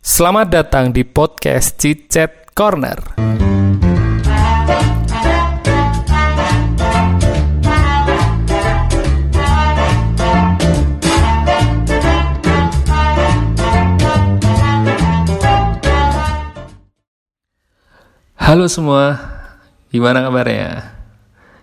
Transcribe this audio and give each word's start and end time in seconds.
Selamat 0.00 0.48
datang 0.48 0.96
di 0.96 1.04
podcast 1.04 1.76
Cicet 1.76 2.56
Corner. 2.56 3.20
Halo 18.40 18.72
semua, 18.72 19.20
gimana 19.92 20.24
kabarnya? 20.24 20.96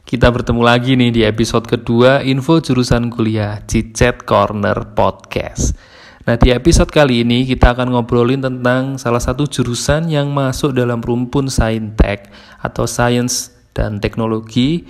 Kita 0.06 0.30
bertemu 0.30 0.62
lagi 0.62 0.94
nih 0.94 1.10
di 1.10 1.22
episode 1.26 1.66
kedua 1.66 2.22
info 2.22 2.62
jurusan 2.62 3.10
kuliah 3.10 3.66
Cicet 3.66 4.30
Corner 4.30 4.94
Podcast. 4.94 5.97
Nah 6.28 6.36
di 6.36 6.52
episode 6.52 6.92
kali 6.92 7.24
ini 7.24 7.48
kita 7.48 7.72
akan 7.72 7.96
ngobrolin 7.96 8.44
tentang 8.44 9.00
salah 9.00 9.24
satu 9.24 9.48
jurusan 9.48 10.12
yang 10.12 10.28
masuk 10.36 10.76
dalam 10.76 11.00
rumpun 11.00 11.48
Saintek 11.48 12.28
atau 12.60 12.84
Science 12.84 13.56
dan 13.72 14.04
Teknologi. 14.04 14.84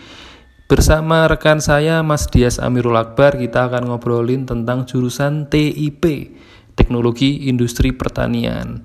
Bersama 0.66 1.30
rekan 1.30 1.62
saya 1.62 2.02
Mas 2.02 2.26
Dias 2.26 2.58
Amirul 2.58 2.98
Akbar 2.98 3.38
kita 3.38 3.70
akan 3.70 3.86
ngobrolin 3.86 4.50
tentang 4.50 4.90
jurusan 4.90 5.46
TIP, 5.46 6.34
Teknologi 6.74 7.46
Industri 7.46 7.94
Pertanian. 7.94 8.82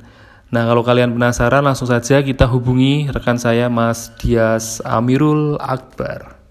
Nah, 0.52 0.68
kalau 0.68 0.84
kalian 0.84 1.16
penasaran, 1.16 1.64
langsung 1.64 1.88
saja 1.88 2.20
kita 2.20 2.44
hubungi 2.52 3.08
rekan 3.08 3.40
saya, 3.40 3.72
Mas 3.72 4.12
Dias 4.20 4.84
Amirul 4.84 5.56
Akbar. 5.56 6.41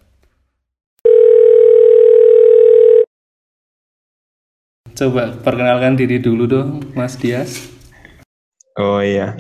Coba 5.01 5.33
perkenalkan 5.33 5.97
diri 5.97 6.21
dulu 6.21 6.45
dong, 6.45 6.93
Mas 6.93 7.17
Dias. 7.17 7.73
Oh 8.77 9.01
iya. 9.01 9.33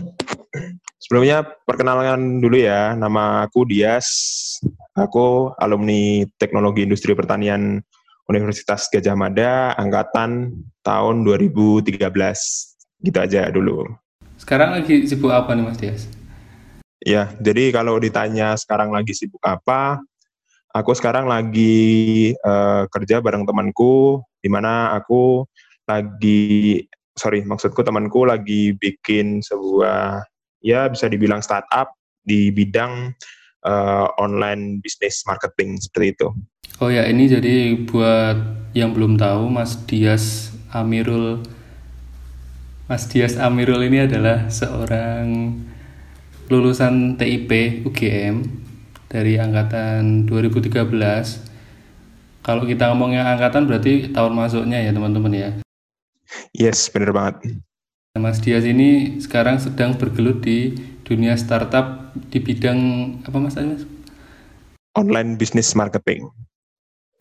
Sebelumnya 0.97 1.45
perkenalkan 1.69 2.41
dulu 2.41 2.57
ya, 2.57 2.97
nama 2.97 3.45
aku 3.45 3.69
Dias. 3.69 4.09
Aku 4.97 5.53
alumni 5.61 6.25
Teknologi 6.41 6.81
Industri 6.81 7.13
Pertanian 7.13 7.77
Universitas 8.25 8.89
Gajah 8.89 9.13
Mada, 9.13 9.77
angkatan 9.77 10.49
tahun 10.81 11.21
2013. 11.29 11.93
Gitu 13.05 13.17
aja 13.21 13.45
dulu. 13.53 13.85
Sekarang 14.41 14.73
lagi 14.73 15.05
sibuk 15.05 15.29
apa 15.29 15.53
nih 15.53 15.61
Mas 15.61 15.77
Dias? 15.77 16.09
Ya, 17.05 17.29
jadi 17.37 17.69
kalau 17.69 18.01
ditanya 18.01 18.57
sekarang 18.57 18.89
lagi 18.89 19.13
sibuk 19.13 19.45
apa, 19.45 20.01
aku 20.73 20.97
sekarang 20.97 21.29
lagi 21.29 22.33
uh, 22.41 22.89
kerja 22.89 23.21
bareng 23.21 23.45
temanku, 23.45 24.25
di 24.41 24.49
mana 24.49 24.97
aku 24.97 25.45
lagi, 25.85 26.81
sorry, 27.15 27.45
maksudku 27.45 27.85
temanku 27.85 28.25
lagi 28.25 28.73
bikin 28.75 29.39
sebuah, 29.45 30.25
ya 30.65 30.89
bisa 30.89 31.07
dibilang 31.07 31.45
startup 31.45 31.93
di 32.25 32.49
bidang 32.49 33.13
uh, 33.65 34.07
online 34.17 34.81
business 34.81 35.21
marketing 35.29 35.77
seperti 35.77 36.17
itu. 36.17 36.27
Oh 36.81 36.89
ya, 36.89 37.05
ini 37.05 37.29
jadi 37.29 37.77
buat 37.85 38.37
yang 38.73 38.97
belum 38.97 39.21
tahu, 39.21 39.51
Mas 39.51 39.77
Dias 39.85 40.49
Amirul 40.73 41.43
Mas 42.91 43.07
Dias 43.07 43.39
Amirul 43.39 43.87
ini 43.87 44.03
adalah 44.03 44.51
seorang 44.51 45.55
lulusan 46.51 47.15
TIP 47.15 47.83
UGM 47.87 48.43
dari 49.07 49.39
angkatan 49.39 50.27
2013. 50.27 51.50
Kalau 52.41 52.65
kita 52.65 52.89
ngomongnya 52.89 53.21
angkatan 53.25 53.69
berarti 53.69 54.09
tahun 54.09 54.33
masuknya 54.33 54.81
ya 54.81 54.89
teman-teman 54.89 55.33
ya. 55.33 55.49
Yes, 56.57 56.89
benar 56.89 57.13
banget. 57.13 57.61
Mas 58.17 58.41
Dias 58.41 58.65
ini 58.65 59.21
sekarang 59.21 59.61
sedang 59.61 59.95
bergelut 59.95 60.41
di 60.41 60.73
dunia 61.05 61.37
startup 61.37 62.11
di 62.33 62.41
bidang 62.41 62.79
apa 63.23 63.37
Mas 63.37 63.55
Mas? 63.55 63.85
Online 64.97 65.37
business 65.37 65.77
marketing. 65.77 66.27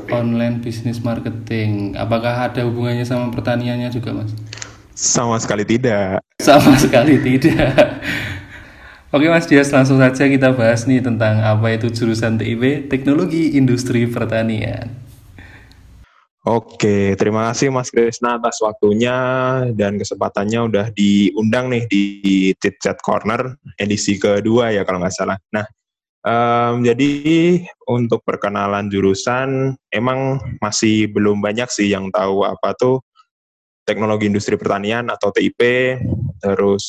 Online 0.09 0.59
business 0.59 0.99
marketing. 1.05 1.95
Apakah 1.95 2.51
ada 2.51 2.65
hubungannya 2.65 3.05
sama 3.05 3.29
pertaniannya 3.31 3.93
juga, 3.93 4.17
Mas? 4.17 4.33
Sama 4.97 5.37
sekali 5.39 5.63
tidak. 5.69 6.25
Sama 6.43 6.75
sekali 6.81 7.21
tidak. 7.21 8.03
Oke 9.11 9.27
Mas 9.27 9.51
Dias, 9.51 9.75
langsung 9.75 9.99
saja 9.99 10.31
kita 10.31 10.55
bahas 10.55 10.87
nih 10.87 11.03
tentang 11.03 11.43
apa 11.43 11.75
itu 11.75 11.91
jurusan 11.91 12.39
TIP, 12.39 12.87
Teknologi 12.87 13.59
Industri 13.59 14.07
Pertanian. 14.07 15.00
Oke, 16.41 17.21
terima 17.21 17.53
kasih 17.53 17.69
Mas 17.69 17.93
Krisna 17.93 18.41
atas 18.41 18.65
waktunya 18.65 19.13
dan 19.77 20.01
kesempatannya 20.01 20.73
udah 20.73 20.87
diundang 20.97 21.69
nih 21.69 21.85
di 21.85 22.03
Chat 22.57 22.97
Corner 23.05 23.61
edisi 23.77 24.17
kedua 24.17 24.73
ya 24.73 24.81
kalau 24.89 25.05
nggak 25.05 25.13
salah. 25.13 25.37
Nah, 25.53 25.69
um, 26.25 26.81
jadi 26.81 27.13
untuk 27.85 28.25
perkenalan 28.25 28.89
jurusan 28.89 29.77
emang 29.93 30.41
masih 30.65 31.13
belum 31.13 31.45
banyak 31.45 31.69
sih 31.69 31.93
yang 31.93 32.09
tahu 32.09 32.49
apa 32.49 32.73
tuh 32.73 33.05
teknologi 33.85 34.33
industri 34.33 34.57
pertanian 34.57 35.13
atau 35.13 35.29
TIP 35.37 35.61
terus 36.41 36.85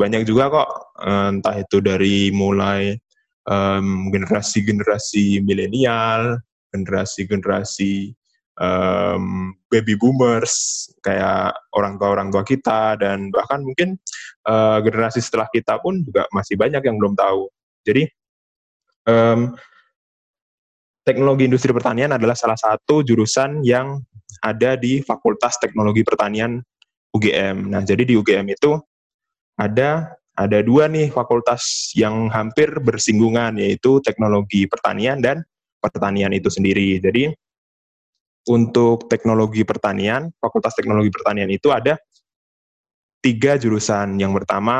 banyak 0.00 0.24
juga 0.24 0.48
kok 0.48 0.70
eh, 1.04 1.26
entah 1.28 1.56
itu 1.60 1.76
dari 1.84 2.32
mulai 2.32 2.96
um, 3.44 4.08
generasi-generasi 4.08 5.44
milenial 5.44 6.40
generasi-generasi 6.72 8.16
um, 8.60 9.54
baby 9.70 9.98
boomers 9.98 10.86
kayak 11.02 11.54
orang 11.74 11.98
tua 11.98 12.08
orang 12.14 12.28
tua 12.30 12.42
kita 12.46 12.98
dan 12.98 13.30
bahkan 13.30 13.62
mungkin 13.62 13.98
uh, 14.46 14.78
generasi 14.82 15.22
setelah 15.22 15.48
kita 15.50 15.78
pun 15.82 16.02
juga 16.02 16.26
masih 16.30 16.54
banyak 16.58 16.82
yang 16.82 16.96
belum 16.98 17.14
tahu 17.18 17.50
jadi 17.84 18.08
um, 19.06 19.54
teknologi 21.04 21.46
industri 21.46 21.70
pertanian 21.70 22.16
adalah 22.16 22.34
salah 22.34 22.56
satu 22.56 23.04
jurusan 23.04 23.60
yang 23.62 24.00
ada 24.40 24.74
di 24.74 25.04
Fakultas 25.04 25.60
Teknologi 25.60 26.02
Pertanian 26.02 26.58
UGM. 27.14 27.70
Nah, 27.70 27.84
jadi 27.84 28.02
di 28.02 28.18
UGM 28.18 28.50
itu 28.50 28.80
ada 29.54 30.18
ada 30.34 30.58
dua 30.66 30.90
nih 30.90 31.14
fakultas 31.14 31.94
yang 31.94 32.26
hampir 32.26 32.66
bersinggungan 32.82 33.54
yaitu 33.54 34.02
teknologi 34.02 34.66
pertanian 34.66 35.22
dan 35.22 35.46
pertanian 35.78 36.34
itu 36.34 36.50
sendiri. 36.50 36.98
Jadi 36.98 37.30
untuk 38.44 39.08
teknologi 39.08 39.64
pertanian, 39.64 40.28
Fakultas 40.36 40.76
Teknologi 40.76 41.08
Pertanian 41.08 41.48
itu 41.48 41.72
ada 41.72 41.96
tiga 43.24 43.56
jurusan. 43.56 44.20
Yang 44.20 44.44
pertama 44.44 44.78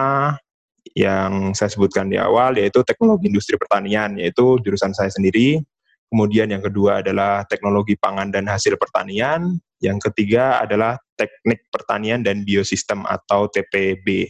yang 0.93 1.57
saya 1.57 1.73
sebutkan 1.73 2.13
di 2.13 2.21
awal 2.21 2.61
yaitu 2.61 2.85
teknologi 2.85 3.33
industri 3.33 3.57
pertanian, 3.57 4.21
yaitu 4.21 4.61
jurusan 4.61 4.93
saya 4.93 5.09
sendiri. 5.09 5.65
Kemudian 6.13 6.53
yang 6.53 6.61
kedua 6.61 7.01
adalah 7.01 7.43
teknologi 7.49 7.97
pangan 7.97 8.29
dan 8.29 8.47
hasil 8.47 8.77
pertanian. 8.77 9.57
Yang 9.81 10.13
ketiga 10.13 10.61
adalah 10.63 11.01
teknik 11.17 11.67
pertanian 11.73 12.21
dan 12.21 12.45
biosistem 12.45 13.03
atau 13.09 13.49
TPB. 13.49 14.29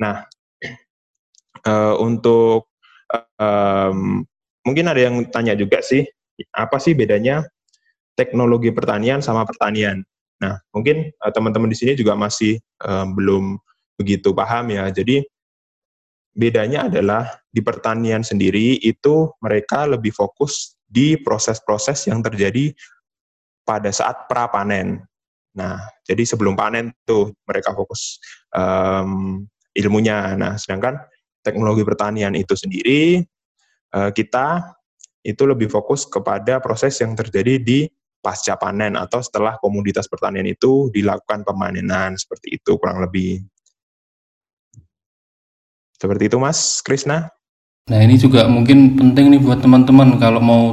Nah, 0.00 0.24
uh, 1.68 1.94
untuk 2.00 2.72
um, 3.38 4.24
mungkin 4.64 4.86
ada 4.88 5.00
yang 5.00 5.28
tanya 5.30 5.54
juga 5.54 5.84
sih, 5.84 6.02
apa 6.50 6.82
sih 6.82 6.98
bedanya 6.98 7.46
teknologi 8.14 8.70
pertanian 8.70 9.20
sama 9.20 9.46
pertanian? 9.46 10.02
Nah, 10.42 10.58
mungkin 10.74 11.10
uh, 11.22 11.30
teman-teman 11.30 11.70
di 11.70 11.78
sini 11.78 11.92
juga 11.94 12.18
masih 12.18 12.58
uh, 12.82 13.06
belum 13.06 13.58
begitu 13.98 14.34
paham 14.34 14.74
ya. 14.74 14.90
Jadi 14.90 15.22
bedanya 16.34 16.90
adalah 16.90 17.30
di 17.46 17.62
pertanian 17.62 18.26
sendiri 18.26 18.82
itu 18.82 19.30
mereka 19.38 19.86
lebih 19.86 20.10
fokus 20.10 20.74
di 20.82 21.14
proses-proses 21.14 22.10
yang 22.10 22.20
terjadi 22.20 22.74
pada 23.62 23.88
saat 23.94 24.26
pra 24.26 24.50
panen. 24.50 25.00
Nah, 25.54 25.78
jadi 26.02 26.26
sebelum 26.26 26.58
panen 26.58 26.90
tuh 27.06 27.30
mereka 27.46 27.70
fokus 27.70 28.18
um, 28.50 29.46
ilmunya. 29.78 30.34
Nah, 30.34 30.58
sedangkan 30.58 30.98
teknologi 31.46 31.86
pertanian 31.86 32.34
itu 32.34 32.58
sendiri 32.58 33.22
uh, 33.94 34.10
kita 34.10 34.74
itu 35.24 35.42
lebih 35.48 35.72
fokus 35.72 36.04
kepada 36.04 36.60
proses 36.60 36.98
yang 37.00 37.16
terjadi 37.16 37.56
di 37.56 37.88
pasca 38.24 38.56
panen 38.56 38.96
atau 38.96 39.20
setelah 39.20 39.60
komoditas 39.60 40.08
pertanian 40.08 40.48
itu 40.48 40.88
dilakukan 40.88 41.44
pemanenan 41.44 42.16
seperti 42.16 42.56
itu 42.56 42.80
kurang 42.80 43.04
lebih. 43.04 43.44
Seperti 46.00 46.32
itu 46.32 46.40
Mas 46.40 46.80
Krisna. 46.80 47.28
Nah 47.92 48.00
ini 48.00 48.16
juga 48.16 48.48
mungkin 48.48 48.96
penting 48.96 49.28
nih 49.36 49.40
buat 49.44 49.60
teman-teman 49.60 50.16
kalau 50.16 50.40
mau 50.40 50.64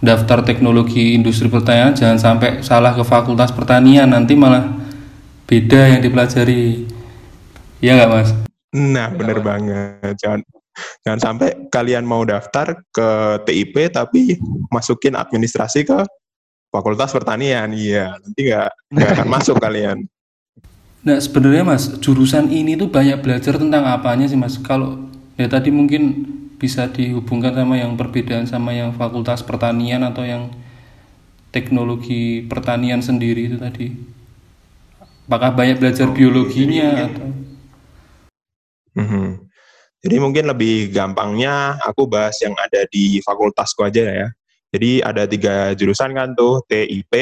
daftar 0.00 0.40
teknologi 0.40 1.12
industri 1.12 1.50
pertanian 1.52 1.92
jangan 1.92 2.16
sampai 2.16 2.64
salah 2.64 2.96
ke 2.96 3.04
fakultas 3.04 3.52
pertanian 3.52 4.08
nanti 4.08 4.32
malah 4.32 4.64
beda 5.44 5.96
yang 5.96 6.00
dipelajari. 6.00 6.88
Iya 7.84 8.00
nggak 8.00 8.10
mas? 8.10 8.30
Nah 8.72 9.12
bener 9.12 9.38
banget. 9.44 10.16
Jangan 10.24 10.40
jangan 11.04 11.20
sampai 11.20 11.48
kalian 11.68 12.06
mau 12.06 12.22
daftar 12.22 12.80
ke 12.92 13.08
TIP 13.44 13.92
tapi 13.92 14.38
masukin 14.70 15.18
administrasi 15.18 15.84
ke 15.84 16.00
fakultas 16.68 17.10
pertanian. 17.12 17.72
Iya 17.72 18.16
nanti 18.20 18.40
nggak 18.48 18.70
nggak 18.92 19.10
akan 19.18 19.28
masuk 19.28 19.56
kalian. 19.60 20.04
Nah 21.02 21.16
sebenarnya 21.22 21.64
mas 21.64 21.88
jurusan 22.02 22.50
ini 22.52 22.76
tuh 22.76 22.90
banyak 22.90 23.22
belajar 23.22 23.56
tentang 23.56 23.86
apanya 23.88 24.28
sih 24.28 24.38
mas? 24.38 24.58
Kalau 24.60 25.08
ya 25.38 25.48
tadi 25.48 25.70
mungkin 25.72 26.26
bisa 26.58 26.90
dihubungkan 26.90 27.54
sama 27.54 27.78
yang 27.78 27.94
perbedaan 27.94 28.44
sama 28.44 28.74
yang 28.74 28.90
fakultas 28.90 29.46
pertanian 29.46 30.02
atau 30.02 30.26
yang 30.26 30.50
teknologi 31.54 32.44
pertanian 32.44 33.00
sendiri 33.00 33.48
itu 33.48 33.56
tadi. 33.56 33.94
Apakah 35.28 35.52
banyak 35.52 35.76
belajar 35.78 36.08
biologinya 36.10 37.04
atau? 37.04 37.28
Hmm. 38.96 39.44
Jadi 39.98 40.16
mungkin 40.22 40.46
lebih 40.48 40.94
gampangnya 40.94 41.78
aku 41.82 42.06
bahas 42.08 42.38
yang 42.40 42.54
ada 42.56 42.86
di 42.88 43.20
fakultasku 43.22 43.84
aja 43.84 44.02
ya. 44.02 44.28
Jadi 44.68 45.00
ada 45.00 45.24
tiga 45.24 45.72
jurusan 45.72 46.12
kan 46.12 46.36
tuh, 46.36 46.60
TIP, 46.68 47.12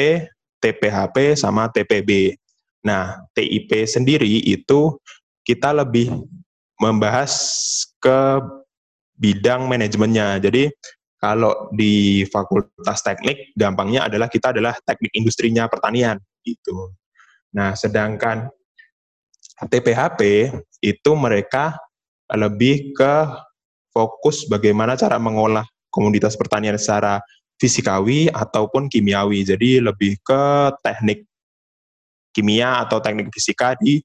TPHP, 0.59 1.39
sama 1.39 1.71
TPB. 1.71 2.35
Nah, 2.83 3.23
TIP 3.31 3.87
sendiri 3.87 4.43
itu 4.43 4.99
kita 5.47 5.71
lebih 5.71 6.11
membahas 6.77 7.33
ke 8.03 8.43
bidang 9.15 9.65
manajemennya. 9.65 10.43
Jadi 10.43 10.67
kalau 11.17 11.71
di 11.73 12.27
fakultas 12.29 13.01
teknik, 13.01 13.55
gampangnya 13.57 14.05
adalah 14.05 14.29
kita 14.29 14.53
adalah 14.53 14.77
teknik 14.85 15.11
industrinya 15.17 15.65
pertanian 15.65 16.21
gitu. 16.45 16.93
Nah, 17.55 17.73
sedangkan 17.73 18.51
TPHP 19.65 20.53
itu 20.85 21.11
mereka 21.17 21.73
lebih 22.29 22.93
ke 22.93 23.13
fokus 23.89 24.45
bagaimana 24.45 24.93
cara 24.93 25.17
mengolah 25.17 25.65
komoditas 25.89 26.37
pertanian 26.37 26.77
secara 26.77 27.17
fisikawi 27.57 28.29
ataupun 28.29 28.87
kimiawi. 28.87 29.43
Jadi 29.43 29.81
lebih 29.81 30.21
ke 30.21 30.73
teknik 30.81 31.25
kimia 32.33 32.85
atau 32.85 33.01
teknik 33.01 33.33
fisika 33.33 33.73
di 33.81 33.97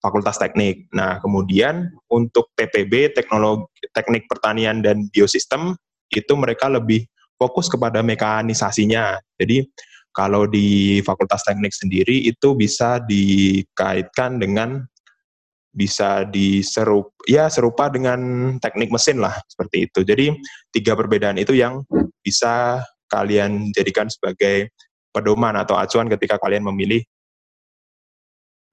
Fakultas 0.00 0.40
Teknik. 0.40 0.88
Nah, 0.96 1.20
kemudian 1.20 1.92
untuk 2.08 2.48
TPB, 2.56 3.12
teknologi 3.12 3.68
teknik 3.92 4.24
pertanian 4.30 4.80
dan 4.80 5.10
biosistem 5.12 5.76
itu 6.08 6.32
mereka 6.38 6.72
lebih 6.72 7.04
fokus 7.36 7.68
kepada 7.68 8.00
mekanisasinya. 8.00 9.20
Jadi 9.36 9.68
kalau 10.10 10.48
di 10.48 10.98
Fakultas 11.04 11.44
Teknik 11.44 11.76
sendiri 11.76 12.26
itu 12.26 12.56
bisa 12.56 12.98
dikaitkan 13.04 14.40
dengan 14.40 14.80
bisa 15.70 16.26
diserup 16.26 17.14
ya 17.30 17.46
serupa 17.46 17.86
dengan 17.86 18.18
teknik 18.58 18.90
mesin 18.90 19.22
lah 19.22 19.38
seperti 19.46 19.86
itu. 19.86 20.02
Jadi 20.02 20.34
tiga 20.74 20.98
perbedaan 20.98 21.38
itu 21.38 21.54
yang 21.54 21.86
bisa 22.26 22.82
kalian 23.10 23.74
jadikan 23.74 24.06
sebagai 24.06 24.70
pedoman 25.10 25.58
atau 25.58 25.74
acuan 25.74 26.06
ketika 26.06 26.38
kalian 26.38 26.62
memilih 26.62 27.02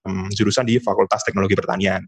um, 0.05 0.29
jurusan 0.29 0.63
di 0.69 0.77
Fakultas 0.77 1.25
Teknologi 1.25 1.57
Pertanian. 1.57 2.05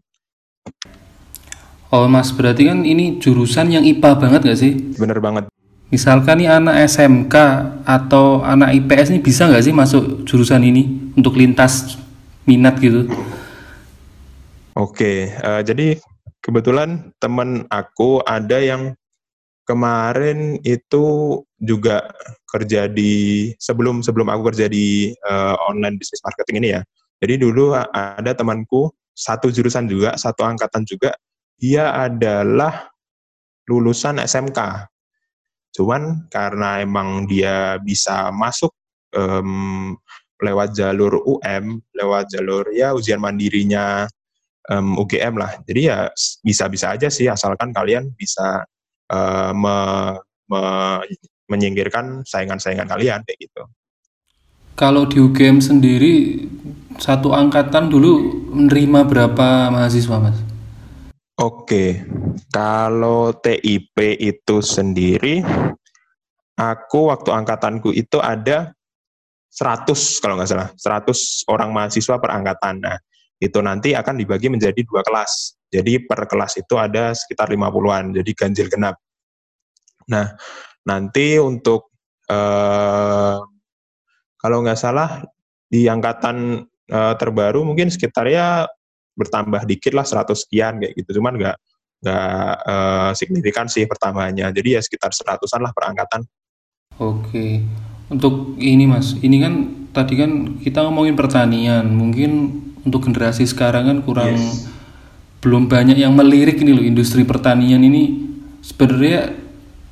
Oh 1.90 2.06
mas, 2.06 2.30
berarti 2.30 2.70
kan 2.70 2.86
ini 2.86 3.18
jurusan 3.18 3.74
yang 3.74 3.82
IPA 3.82 4.10
banget 4.22 4.40
gak 4.46 4.60
sih? 4.62 4.72
Bener 4.94 5.18
banget. 5.18 5.50
Misalkan 5.90 6.38
nih 6.38 6.46
anak 6.46 6.86
SMK 6.86 7.34
atau 7.82 8.46
anak 8.46 8.78
IPS 8.78 9.10
ini 9.10 9.18
bisa 9.18 9.50
nggak 9.50 9.64
sih 9.66 9.74
masuk 9.74 10.22
jurusan 10.22 10.62
ini 10.62 11.10
untuk 11.18 11.34
lintas 11.34 11.98
minat 12.46 12.78
gitu? 12.78 13.10
Oke, 14.78 15.34
uh, 15.42 15.66
jadi 15.66 15.98
kebetulan 16.38 17.10
teman 17.18 17.66
aku 17.66 18.22
ada 18.22 18.62
yang 18.62 18.94
kemarin 19.66 20.62
itu 20.62 21.38
juga 21.60 22.08
kerja 22.48 22.88
di 22.88 23.52
sebelum 23.60 24.00
sebelum 24.00 24.32
aku 24.32 24.50
kerja 24.52 24.66
di 24.66 25.12
uh, 25.28 25.54
online 25.68 26.00
business 26.00 26.24
marketing 26.24 26.56
ini 26.64 26.68
ya. 26.74 26.82
Jadi 27.20 27.34
dulu 27.44 27.76
ada 27.76 28.32
temanku 28.32 28.88
satu 29.12 29.52
jurusan 29.52 29.84
juga, 29.84 30.16
satu 30.16 30.40
angkatan 30.40 30.88
juga, 30.88 31.12
dia 31.60 31.92
adalah 31.92 32.88
lulusan 33.68 34.24
SMK. 34.24 34.88
Cuman 35.76 36.26
karena 36.32 36.80
emang 36.80 37.28
dia 37.28 37.76
bisa 37.84 38.32
masuk 38.32 38.72
um, 39.12 39.94
lewat 40.40 40.72
jalur 40.72 41.20
UM, 41.28 41.84
lewat 41.92 42.32
jalur 42.32 42.64
ya 42.72 42.96
ujian 42.96 43.20
mandirinya 43.20 44.08
um, 44.72 44.96
UGM 44.96 45.36
lah. 45.36 45.60
Jadi 45.68 45.92
ya 45.92 46.08
bisa-bisa 46.40 46.96
aja 46.96 47.12
sih 47.12 47.28
asalkan 47.28 47.70
kalian 47.70 48.10
bisa 48.16 48.64
uh, 49.12 49.52
me, 49.52 49.76
me, 50.48 50.60
menyingkirkan 51.50 52.22
saingan-saingan 52.22 52.86
kalian 52.86 53.20
kayak 53.26 53.38
gitu. 53.42 53.62
Kalau 54.78 55.04
di 55.04 55.20
UGM 55.20 55.60
sendiri 55.60 56.46
satu 56.96 57.34
angkatan 57.36 57.90
dulu 57.92 58.46
menerima 58.54 59.04
berapa 59.04 59.68
mahasiswa, 59.68 60.16
Mas? 60.16 60.38
Oke, 61.40 62.04
kalau 62.52 63.32
TIP 63.32 63.96
itu 64.20 64.60
sendiri, 64.60 65.40
aku 66.56 67.08
waktu 67.08 67.32
angkatanku 67.32 67.96
itu 67.96 68.20
ada 68.20 68.76
100 69.48 70.20
kalau 70.20 70.36
nggak 70.36 70.48
salah, 70.48 70.68
100 70.76 71.48
orang 71.48 71.72
mahasiswa 71.72 72.20
per 72.20 72.30
angkatan. 72.30 72.84
Nah, 72.84 72.96
itu 73.40 73.58
nanti 73.64 73.96
akan 73.96 74.20
dibagi 74.20 74.52
menjadi 74.52 74.84
dua 74.84 75.00
kelas. 75.00 75.56
Jadi 75.72 76.04
per 76.04 76.28
kelas 76.28 76.60
itu 76.60 76.76
ada 76.76 77.16
sekitar 77.16 77.48
50-an, 77.48 78.12
jadi 78.20 78.30
ganjil 78.36 78.68
genap. 78.68 79.00
Nah, 80.12 80.36
nanti 80.88 81.36
untuk 81.36 81.92
eh, 82.28 83.38
kalau 84.40 84.56
nggak 84.64 84.80
salah 84.80 85.20
di 85.70 85.86
angkatan 85.86 86.66
uh, 86.90 87.14
terbaru 87.14 87.62
mungkin 87.62 87.88
sekitar 87.88 88.26
ya 88.26 88.66
bertambah 89.14 89.62
dikit 89.68 89.94
lah 89.94 90.02
100 90.02 90.32
sekian 90.34 90.82
kayak 90.82 90.92
gitu. 90.98 91.20
Cuman 91.22 91.38
nggak 91.38 91.56
nggak 92.00 92.52
uh, 92.66 93.10
signifikan 93.14 93.68
sih 93.70 93.86
pertambahannya. 93.86 94.50
Jadi 94.50 94.68
ya 94.74 94.80
sekitar 94.82 95.14
seratusan 95.14 95.62
lah 95.62 95.70
perangkatan 95.70 96.26
oke. 96.98 97.46
Untuk 98.10 98.58
ini 98.58 98.90
mas 98.90 99.14
ini 99.22 99.38
kan 99.38 99.54
tadi 99.94 100.18
kan 100.18 100.58
kita 100.58 100.82
ngomongin 100.82 101.14
pertanian. 101.14 101.86
Mungkin 101.86 102.30
untuk 102.82 103.06
generasi 103.06 103.46
sekarang 103.46 103.86
kan 103.86 103.98
kurang 104.02 104.34
yes. 104.34 104.66
belum 105.44 105.70
banyak 105.70 106.00
yang 106.00 106.16
melirik 106.16 106.58
ini 106.64 106.72
loh 106.74 106.84
industri 106.84 107.22
pertanian 107.22 107.84
ini. 107.84 108.26
Sebenarnya 108.60 109.39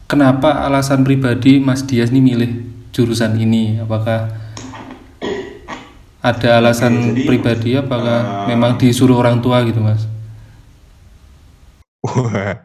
kenapa 0.09 0.65
alasan 0.65 1.05
pribadi 1.05 1.61
Mas 1.61 1.85
Dias 1.85 2.09
nih 2.09 2.25
milih 2.25 2.51
jurusan 2.91 3.37
ini 3.37 3.79
apakah 3.79 4.33
ada 6.19 6.59
alasan 6.59 7.15
Jadi, 7.15 7.23
pribadi 7.29 7.71
apakah 7.79 8.19
uh, 8.19 8.47
memang 8.51 8.75
disuruh 8.75 9.15
orang 9.23 9.39
tua 9.39 9.63
gitu 9.63 9.79
mas? 9.79 10.03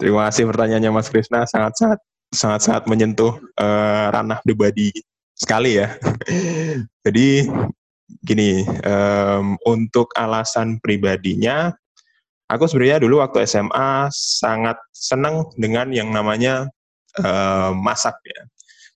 terima 0.00 0.26
kasih 0.26 0.50
pertanyaannya 0.50 0.90
Mas 0.90 1.06
Krisna 1.06 1.46
sangat 1.46 1.78
sangat 1.78 2.00
sangat 2.32 2.60
sangat 2.66 2.84
menyentuh 2.90 3.38
uh, 3.60 4.06
ranah 4.10 4.42
pribadi 4.42 4.90
sekali 5.36 5.78
ya. 5.78 5.94
Jadi 7.06 7.46
gini 8.22 8.62
um, 8.86 9.58
untuk 9.66 10.10
alasan 10.14 10.78
pribadinya 10.82 11.74
aku 12.52 12.68
sebenarnya 12.68 13.00
dulu 13.00 13.24
waktu 13.24 13.48
SMA 13.48 14.12
sangat 14.12 14.76
senang 14.92 15.48
dengan 15.56 15.88
yang 15.88 16.12
namanya 16.12 16.68
uh, 17.24 17.72
masak 17.72 18.14
ya 18.28 18.40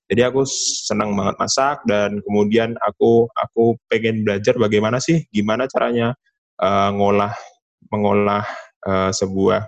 jadi 0.07 0.31
aku 0.31 0.47
senang 0.87 1.17
banget 1.17 1.35
masak 1.41 1.83
dan 1.89 2.21
kemudian 2.23 2.77
aku 2.85 3.27
aku 3.33 3.81
pengen 3.89 4.23
belajar 4.23 4.55
bagaimana 4.61 5.01
sih 5.01 5.25
gimana 5.33 5.65
caranya 5.67 6.13
uh, 6.61 6.93
ngolah 6.93 7.33
mengolah 7.89 8.45
uh, 8.87 9.11
sebuah 9.11 9.67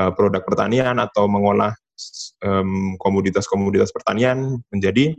uh, 0.00 0.10
produk 0.16 0.42
pertanian 0.42 0.96
atau 0.98 1.28
mengolah 1.28 1.76
komoditas-komoditas 2.96 3.92
um, 3.92 3.96
pertanian 4.00 4.56
menjadi 4.72 5.12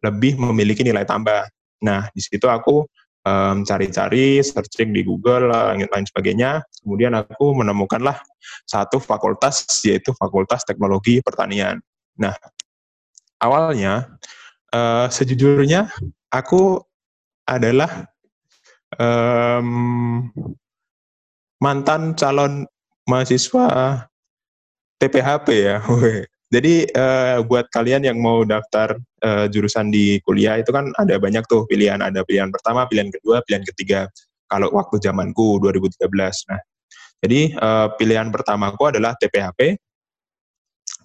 lebih 0.00 0.40
memiliki 0.40 0.80
nilai 0.80 1.04
tambah. 1.04 1.44
Nah, 1.84 2.08
di 2.16 2.24
situ 2.24 2.48
aku 2.48 2.88
um, 3.24 3.64
cari-cari, 3.66 4.42
searching 4.44 4.94
di 4.94 5.02
Google, 5.02 5.50
lain, 5.50 5.88
lain 5.88 6.06
sebagainya. 6.06 6.62
Kemudian 6.84 7.16
aku 7.16 7.56
menemukanlah 7.56 8.20
satu 8.68 9.00
fakultas, 9.02 9.66
yaitu 9.82 10.14
Fakultas 10.14 10.62
Teknologi 10.62 11.18
Pertanian. 11.24 11.80
Nah, 12.18 12.34
awalnya 13.42 14.18
uh, 14.74 15.06
sejujurnya 15.10 15.88
aku 16.30 16.82
adalah 17.48 18.10
um, 18.98 20.28
mantan 21.58 22.12
calon 22.14 22.68
mahasiswa 23.08 23.66
TPHP 25.00 25.46
ya. 25.54 25.78
Jadi 26.48 26.88
uh, 26.96 27.44
buat 27.44 27.68
kalian 27.68 28.08
yang 28.08 28.18
mau 28.24 28.40
daftar 28.40 28.96
uh, 29.20 29.44
jurusan 29.52 29.92
di 29.92 30.16
kuliah 30.24 30.56
itu 30.56 30.72
kan 30.72 30.88
ada 30.96 31.20
banyak 31.20 31.44
tuh 31.44 31.68
pilihan. 31.68 32.00
Ada 32.00 32.24
pilihan 32.24 32.48
pertama, 32.48 32.88
pilihan 32.88 33.12
kedua, 33.12 33.44
pilihan 33.44 33.64
ketiga. 33.68 34.08
Kalau 34.48 34.72
waktu 34.72 34.96
zamanku 34.96 35.60
2013. 35.60 36.08
Nah, 36.48 36.60
jadi 37.20 37.40
uh, 37.60 37.92
pilihan 38.00 38.32
pertamaku 38.32 38.96
adalah 38.96 39.12
TPHP, 39.20 39.76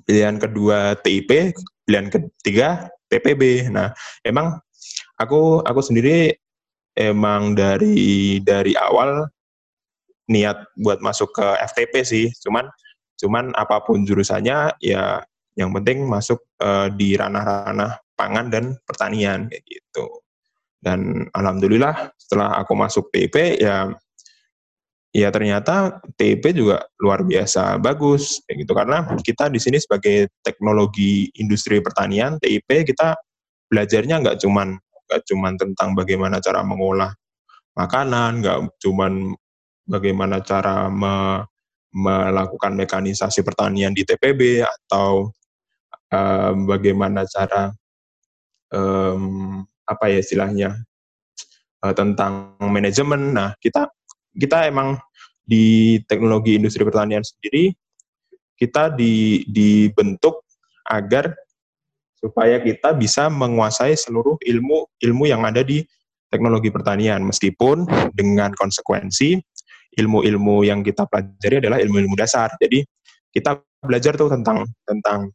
pilihan 0.07 0.39
kedua 0.39 0.95
TIP, 1.03 1.51
pilihan 1.83 2.07
ketiga 2.07 2.87
TPB. 3.11 3.67
Nah, 3.67 3.91
emang 4.23 4.63
aku 5.19 5.59
aku 5.59 5.81
sendiri 5.83 6.31
emang 6.95 7.51
dari 7.57 8.39
dari 8.39 8.77
awal 8.79 9.27
niat 10.31 10.71
buat 10.79 11.03
masuk 11.03 11.35
ke 11.35 11.47
FTP 11.67 11.93
sih. 12.07 12.27
Cuman 12.47 12.71
cuman 13.19 13.51
apa 13.59 13.83
pun 13.83 14.07
jurusannya 14.07 14.77
ya 14.79 15.19
yang 15.53 15.69
penting 15.73 16.05
masuk 16.09 16.41
uh, 16.61 16.89
di 16.89 17.13
ranah-ranah 17.13 18.01
pangan 18.17 18.49
dan 18.49 18.77
pertanian 18.85 19.49
kayak 19.49 19.63
gitu. 19.65 20.21
Dan 20.83 21.29
alhamdulillah 21.31 22.11
setelah 22.19 22.59
aku 22.59 22.73
masuk 22.75 23.07
TIP 23.13 23.61
ya 23.61 23.87
ya 25.13 25.29
ternyata 25.29 26.01
TIP 26.17 26.57
juga 26.57 26.83
luar 26.97 27.21
biasa 27.23 27.77
bagus 27.77 28.41
kayak 28.43 28.65
gitu 28.65 28.73
karena 28.73 28.97
kita 29.21 29.47
di 29.47 29.61
sini 29.61 29.77
sebagai 29.77 30.27
teknologi 30.41 31.29
industri 31.37 31.79
pertanian 31.79 32.41
TIP 32.41 32.89
kita 32.89 33.15
belajarnya 33.69 34.19
nggak 34.25 34.37
cuman 34.41 34.75
nggak 35.07 35.21
cuman 35.29 35.53
tentang 35.55 35.93
bagaimana 35.93 36.41
cara 36.41 36.65
mengolah 36.65 37.13
makanan 37.77 38.41
nggak 38.41 38.57
cuman 38.81 39.37
bagaimana 39.85 40.41
cara 40.41 40.89
me, 40.89 41.45
melakukan 41.93 42.73
mekanisasi 42.73 43.45
pertanian 43.45 43.93
di 43.93 44.01
TPB 44.01 44.65
atau 44.65 45.29
um, 46.13 46.69
bagaimana 46.69 47.25
cara 47.25 47.73
um, 48.69 49.65
apa 49.89 50.05
ya 50.13 50.21
istilahnya 50.21 50.77
uh, 51.81 51.93
tentang 51.97 52.53
manajemen. 52.61 53.33
Nah 53.33 53.57
kita 53.57 53.89
kita 54.37 54.69
emang 54.69 55.01
di 55.43 55.97
teknologi 56.05 56.55
industri 56.55 56.85
pertanian 56.85 57.25
sendiri 57.25 57.73
kita 58.55 58.93
di, 58.93 59.43
dibentuk 59.49 60.45
agar 60.87 61.35
supaya 62.15 62.63
kita 62.63 62.95
bisa 62.95 63.27
menguasai 63.27 63.97
seluruh 63.99 64.39
ilmu 64.39 64.87
ilmu 65.03 65.23
yang 65.27 65.43
ada 65.43 65.59
di 65.59 65.83
teknologi 66.31 66.71
pertanian 66.71 67.27
meskipun 67.27 67.83
dengan 68.15 68.55
konsekuensi 68.55 69.35
ilmu-ilmu 69.99 70.65
yang 70.65 70.81
kita 70.81 71.05
pelajari 71.05 71.61
adalah 71.61 71.77
ilmu-ilmu 71.77 72.17
dasar. 72.17 72.49
Jadi 72.57 72.81
kita 73.29 73.61
belajar 73.83 74.17
tuh 74.17 74.31
tentang 74.31 74.65
tentang 74.87 75.29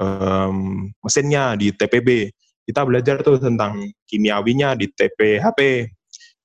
um, 0.00 0.88
mesinnya 1.02 1.54
di 1.58 1.70
TPB. 1.74 2.30
Kita 2.64 2.80
belajar 2.86 3.20
tuh 3.20 3.36
tentang 3.36 3.76
kimiawinya 4.08 4.72
di 4.72 4.88
TPHP. 4.88 5.90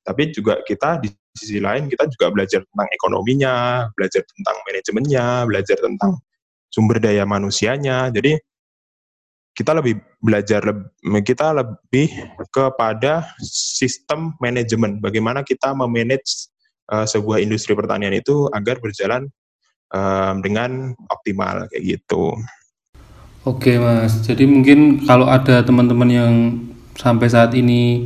Tapi 0.03 0.21
juga 0.35 0.59
kita 0.65 0.99
di 0.99 1.07
sisi 1.37 1.61
lain 1.61 1.87
kita 1.87 2.09
juga 2.11 2.33
belajar 2.33 2.61
tentang 2.65 2.89
ekonominya, 2.91 3.87
belajar 3.95 4.25
tentang 4.27 4.57
manajemennya, 4.67 5.25
belajar 5.47 5.77
tentang 5.79 6.11
sumber 6.67 6.99
daya 6.99 7.23
manusianya. 7.23 8.11
Jadi 8.11 8.35
kita 9.55 9.75
lebih 9.75 9.99
belajar 10.23 10.63
kita 11.23 11.51
lebih 11.51 12.07
kepada 12.51 13.27
sistem 13.43 14.35
manajemen 14.39 15.03
bagaimana 15.03 15.43
kita 15.43 15.75
memanage 15.75 16.47
uh, 16.91 17.03
sebuah 17.03 17.43
industri 17.43 17.75
pertanian 17.75 18.15
itu 18.15 18.47
agar 18.55 18.79
berjalan 18.79 19.27
um, 19.91 20.39
dengan 20.39 20.95
optimal 21.11 21.67
kayak 21.71 21.99
gitu. 21.99 22.39
Oke 23.47 23.79
mas, 23.79 24.19
jadi 24.27 24.43
mungkin 24.43 25.07
kalau 25.07 25.31
ada 25.31 25.63
teman-teman 25.63 26.09
yang 26.11 26.33
sampai 26.99 27.31
saat 27.31 27.55
ini 27.55 28.03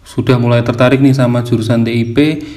sudah 0.00 0.40
mulai 0.40 0.64
tertarik 0.64 0.98
nih 1.04 1.12
sama 1.12 1.44
jurusan 1.44 1.84
TIP, 1.84 2.16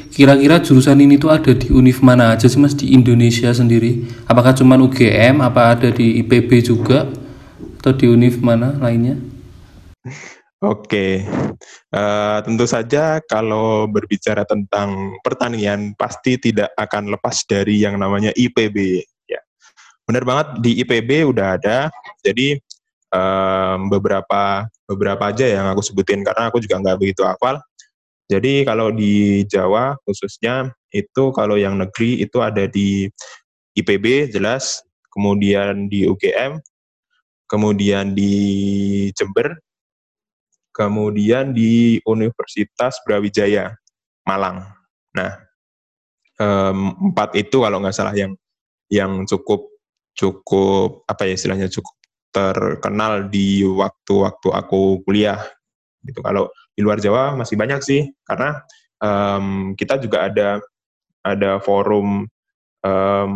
kira-kira 0.09 0.63
jurusan 0.63 0.97
ini 1.03 1.19
tuh 1.19 1.35
ada 1.35 1.51
di 1.51 1.67
univ 1.69 1.99
mana 1.99 2.33
aja 2.33 2.47
sih 2.47 2.57
mas 2.57 2.73
di 2.73 2.95
Indonesia 2.95 3.51
sendiri? 3.51 4.07
Apakah 4.25 4.55
cuma 4.55 4.79
UGM, 4.79 5.43
apa 5.43 5.75
ada 5.75 5.91
di 5.91 6.23
IPB 6.23 6.63
juga, 6.63 7.11
atau 7.83 7.91
di 7.91 8.07
univ 8.07 8.39
mana 8.39 8.73
lainnya? 8.79 9.19
Oke, 10.63 11.27
uh, 11.91 12.39
tentu 12.39 12.63
saja 12.63 13.19
kalau 13.27 13.83
berbicara 13.91 14.47
tentang 14.47 15.19
pertanian 15.19 15.91
pasti 15.99 16.39
tidak 16.39 16.71
akan 16.79 17.11
lepas 17.11 17.43
dari 17.43 17.83
yang 17.83 17.99
namanya 17.99 18.31
IPB. 18.31 19.03
Ya, 19.27 19.43
benar 20.07 20.23
banget 20.23 20.47
di 20.63 20.79
IPB 20.79 21.27
udah 21.27 21.59
ada. 21.59 21.91
Jadi 22.23 22.57
um, 23.13 23.91
beberapa 23.91 24.65
beberapa 24.87 25.23
aja 25.29 25.45
yang 25.45 25.69
aku 25.69 25.83
sebutin 25.85 26.25
karena 26.25 26.49
aku 26.49 26.63
juga 26.63 26.79
nggak 26.79 26.97
begitu 26.97 27.21
hafal. 27.27 27.59
Jadi 28.31 28.63
kalau 28.63 28.89
di 28.89 29.43
Jawa 29.45 29.99
khususnya 30.07 30.71
itu 30.89 31.29
kalau 31.35 31.59
yang 31.59 31.75
negeri 31.75 32.23
itu 32.23 32.39
ada 32.39 32.65
di 32.65 33.11
IPB 33.75 34.31
jelas, 34.31 34.81
kemudian 35.11 35.91
di 35.91 36.07
UGM, 36.07 36.57
kemudian 37.45 38.15
di 38.15 38.33
Jember, 39.13 39.59
kemudian 40.71 41.51
di 41.51 41.99
Universitas 42.07 42.97
Brawijaya 43.03 43.75
Malang. 44.23 44.71
Nah 45.13 45.43
um, 46.39 47.11
empat 47.11 47.35
itu 47.37 47.61
kalau 47.61 47.83
nggak 47.83 47.95
salah 47.95 48.15
yang 48.15 48.33
yang 48.89 49.25
cukup 49.27 49.67
cukup 50.13 51.01
apa 51.09 51.25
ya 51.25 51.33
istilahnya 51.33 51.67
cukup 51.69 51.93
terkenal 52.33 53.29
di 53.29 53.61
waktu-waktu 53.61 54.49
aku 54.49 55.05
kuliah 55.05 55.39
gitu. 56.01 56.19
Kalau 56.25 56.49
di 56.73 56.81
luar 56.81 56.97
Jawa 56.97 57.37
masih 57.37 57.53
banyak 57.53 57.79
sih 57.85 58.01
karena 58.25 58.65
um, 58.97 59.77
kita 59.77 60.01
juga 60.01 60.25
ada 60.27 60.57
ada 61.21 61.61
forum 61.61 62.25
um, 62.81 63.33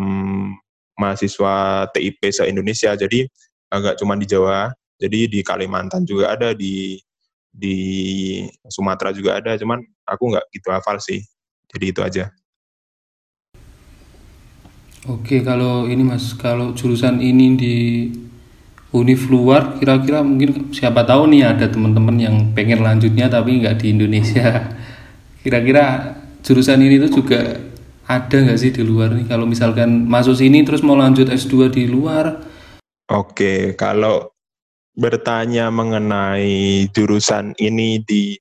mahasiswa 0.97 1.87
TIP 1.93 2.19
se 2.33 2.43
Indonesia. 2.49 2.97
Jadi 2.97 3.29
agak 3.69 4.01
cuma 4.01 4.17
di 4.17 4.25
Jawa, 4.25 4.73
jadi 4.97 5.29
di 5.29 5.39
Kalimantan 5.45 6.03
juga 6.03 6.33
ada 6.33 6.57
di 6.57 6.97
di 7.57 7.77
Sumatera 8.69 9.13
juga 9.13 9.37
ada, 9.37 9.57
cuman 9.57 9.81
aku 10.05 10.23
nggak 10.33 10.45
gitu 10.53 10.67
hafal 10.73 10.97
sih. 10.97 11.21
Jadi 11.69 11.85
itu 11.93 12.01
aja. 12.01 12.33
Oke, 15.07 15.39
kalau 15.39 15.87
ini 15.87 16.03
mas, 16.03 16.35
kalau 16.35 16.75
jurusan 16.75 17.23
ini 17.23 17.55
di 17.55 17.75
univ 18.95 19.27
luar 19.27 19.75
kira-kira 19.75 20.23
mungkin 20.23 20.71
siapa 20.71 21.03
tahu 21.03 21.27
nih 21.27 21.43
ada 21.43 21.67
teman-teman 21.67 22.15
yang 22.15 22.35
pengen 22.55 22.79
lanjutnya 22.79 23.27
tapi 23.27 23.59
nggak 23.59 23.83
di 23.83 23.91
Indonesia. 23.91 24.63
Kira-kira 25.43 26.15
jurusan 26.43 26.79
ini 26.83 26.99
tuh 27.07 27.23
juga 27.23 27.59
ada 28.07 28.35
nggak 28.35 28.59
sih 28.59 28.71
di 28.71 28.83
luar 28.83 29.11
nih? 29.15 29.27
Kalau 29.27 29.43
misalkan 29.43 30.07
masuk 30.07 30.39
sini 30.39 30.63
terus 30.63 30.83
mau 30.83 30.95
lanjut 30.95 31.27
S2 31.27 31.71
di 31.71 31.83
luar? 31.87 32.43
Oke 33.11 33.75
kalau 33.75 34.31
bertanya 34.97 35.69
mengenai 35.69 36.87
jurusan 36.91 37.53
ini 37.59 38.01
di 38.01 38.35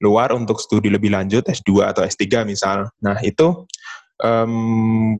luar 0.00 0.36
untuk 0.36 0.60
studi 0.60 0.92
lebih 0.92 1.12
lanjut 1.12 1.44
S2 1.48 1.92
atau 1.92 2.04
S3 2.04 2.44
misal. 2.44 2.92
Nah 3.00 3.16
itu 3.24 3.64
um, 4.20 5.16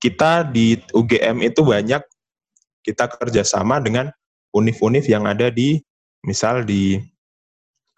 kita 0.00 0.48
di 0.48 0.80
UGM 0.94 1.44
itu 1.44 1.60
banyak 1.60 2.02
kita 2.84 3.08
kerjasama 3.08 3.80
dengan 3.80 4.08
univ-univ 4.56 5.06
yang 5.06 5.28
ada 5.28 5.48
di 5.52 5.78
misal 6.26 6.66
di 6.66 6.98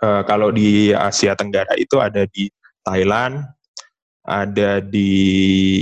uh, 0.02 0.22
kalau 0.26 0.50
di 0.52 0.92
Asia 0.92 1.34
Tenggara 1.34 1.74
itu 1.78 1.98
ada 1.98 2.26
di 2.28 2.50
Thailand, 2.82 3.46
ada 4.26 4.82
di 4.82 5.10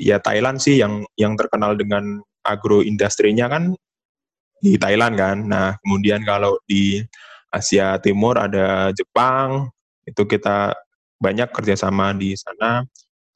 ya 0.04 0.20
Thailand 0.20 0.60
sih 0.60 0.80
yang 0.80 1.04
yang 1.16 1.34
terkenal 1.36 1.76
dengan 1.76 2.20
agroindustrinya 2.44 3.48
kan 3.48 3.72
di 4.60 4.76
Thailand 4.76 5.14
kan. 5.16 5.36
Nah 5.48 5.76
kemudian 5.80 6.24
kalau 6.24 6.56
di 6.68 7.00
Asia 7.50 7.98
Timur 7.98 8.38
ada 8.38 8.94
Jepang, 8.94 9.68
itu 10.06 10.22
kita 10.28 10.76
banyak 11.18 11.50
kerjasama 11.50 12.14
di 12.14 12.32
sana, 12.38 12.86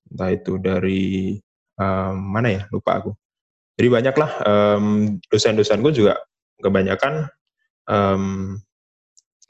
entah 0.09 0.31
itu 0.33 0.57
dari 0.57 1.37
um, 1.77 2.15
mana 2.15 2.49
ya? 2.49 2.63
Lupa 2.71 3.03
aku 3.03 3.13
jadi 3.75 3.89
banyaklah 3.91 4.31
um, 4.47 5.19
dosen-dosenku 5.27 5.91
juga 5.91 6.15
kebanyakan 6.63 7.27
um, 7.91 8.55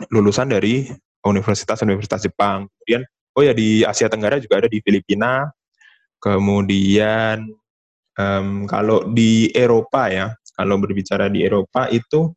lulusan 0.09 0.49
dari 0.49 0.89
universitas-universitas 1.25 2.25
Jepang. 2.25 2.65
Kemudian, 2.81 3.03
oh 3.37 3.43
ya 3.45 3.53
di 3.53 3.85
Asia 3.85 4.09
Tenggara 4.09 4.41
juga 4.41 4.65
ada 4.65 4.69
di 4.69 4.81
Filipina. 4.81 5.49
Kemudian 6.17 7.53
um, 8.17 8.65
kalau 8.65 9.05
di 9.13 9.53
Eropa 9.53 10.09
ya, 10.09 10.33
kalau 10.57 10.81
berbicara 10.81 11.29
di 11.29 11.45
Eropa 11.45 11.93
itu 11.93 12.33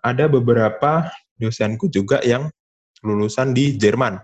ada 0.00 0.26
beberapa 0.32 1.12
dosenku 1.36 1.92
juga 1.92 2.24
yang 2.24 2.48
lulusan 3.04 3.52
di 3.52 3.76
Jerman. 3.76 4.16